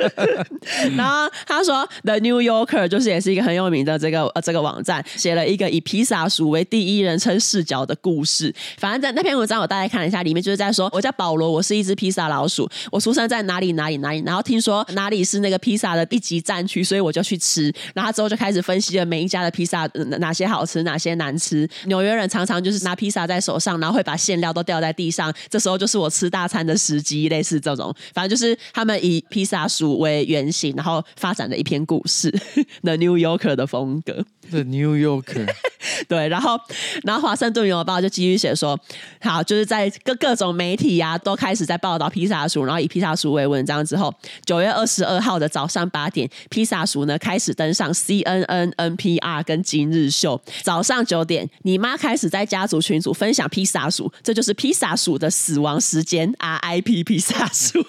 [0.96, 8.54] 然后他说，The New Yorker 就是也是一个很有名的这个呃这个网站，写了一个以披萨鼠为第一人称视角的故事。
[8.78, 17.70] 反正在那篇文章我大概看了一下，里面就是在说，我叫保罗，我是一只披萨老鼠，我出生在哪里哪里哪里，然后听说哪里是那个披萨的一级战区，所以我就去吃。
[17.94, 19.86] 然后之后就开始分析了每一家的披萨
[20.18, 21.68] 哪些好吃，哪些难吃。
[21.84, 27.94] 纽约人常常就是拿披萨在手上，然后会把馅料都掉在地上，这时候就是我吃大餐的时机，类似这种。
[28.14, 32.30] 反正就是他们以披萨鼠为原型，然后发展的一篇故事，
[32.82, 34.24] 《The New Yorker》的风格。
[34.50, 35.46] The New Yorker，
[36.08, 36.58] 对，然后，
[37.04, 38.78] 然后华盛顿邮报就继续写说，
[39.20, 50.40] 好，就是在各各种媒体啊，都开始在报道披萨鼠，然后以披萨鼠为文章之后，九月二十二号的早上八点，披萨鼠呢开始登上 CNN、NPR 跟今日秀。
[50.62, 57.84] 早上九点，你妈开始在家族群组分享披萨鼠，这就是披萨鼠的死亡时间，RIP 披萨鼠。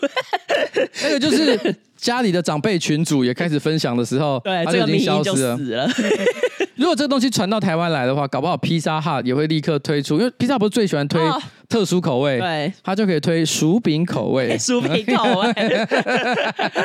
[1.03, 1.75] 那个就是。
[1.97, 5.89] 家里的长辈群组也开始分享的时候，对，他就已经消失了。
[6.77, 11.19] 如果这个东西传到台湾来的话，搞不好披萨哈也会立刻推出，因为披萨不是最喜欢推
[11.67, 15.47] 特殊口味，对，他就可以推薯饼口味， 薯饼口味。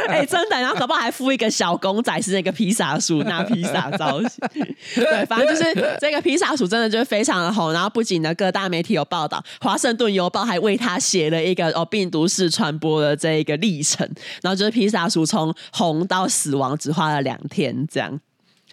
[0.08, 4.30] 哎、欸，真的，然后搞不好还附一个小公仔，是那个披萨薯拿披萨造型。
[4.96, 14.08] 对，反正就是这个披萨薯真的就是非常的红，然后不仅呢各大媒体有报道，华盛顿邮报还为他写了一个哦病毒式传播的这一个历程，
[14.40, 15.02] 然后就是披萨。
[15.02, 18.20] 大鼠从红到死亡只花了两天，这样。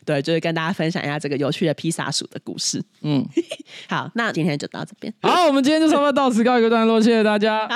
[0.09, 2.83] 对，就是跟大家分享一下这个有趣的披萨鼠的故事。
[3.03, 3.23] 嗯，
[3.87, 5.13] 好，那今天就到这边。
[5.21, 7.67] 好，我们今天就差不多到此告一个段落，谢谢大家。
[7.67, 7.75] 好。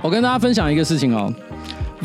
[0.00, 1.30] 我跟大家分享一个事情哦。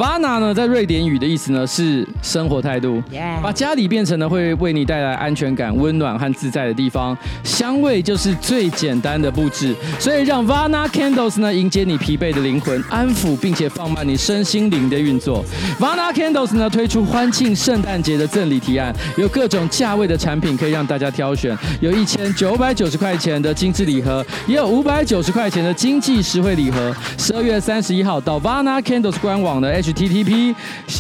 [0.02, 3.04] Vana 呢，在瑞典语的意思呢是生活态度.
[3.44, 7.16] 把家里变成了会为你带来安全感、温暖和自在的地方。
[7.44, 15.46] 香味就是最简单的布置，所以让 Vana Candles 呢迎接你疲惫的灵魂，安抚并且放慢你身心灵的运作。
[15.80, 26.92] Vana Candles 呢推出欢庆圣诞节的赠礼提案，有各种价位的产品可以让大家挑选，有一千九百九十块钱的精致礼盒，也有五百九十块钱的经济实惠礼盒。
[27.20, 29.72] 十二月三十一号到 Vana Candles 官网的。
[29.94, 30.54] Ttp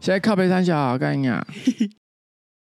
[0.00, 1.44] 现在靠北三小，干呀。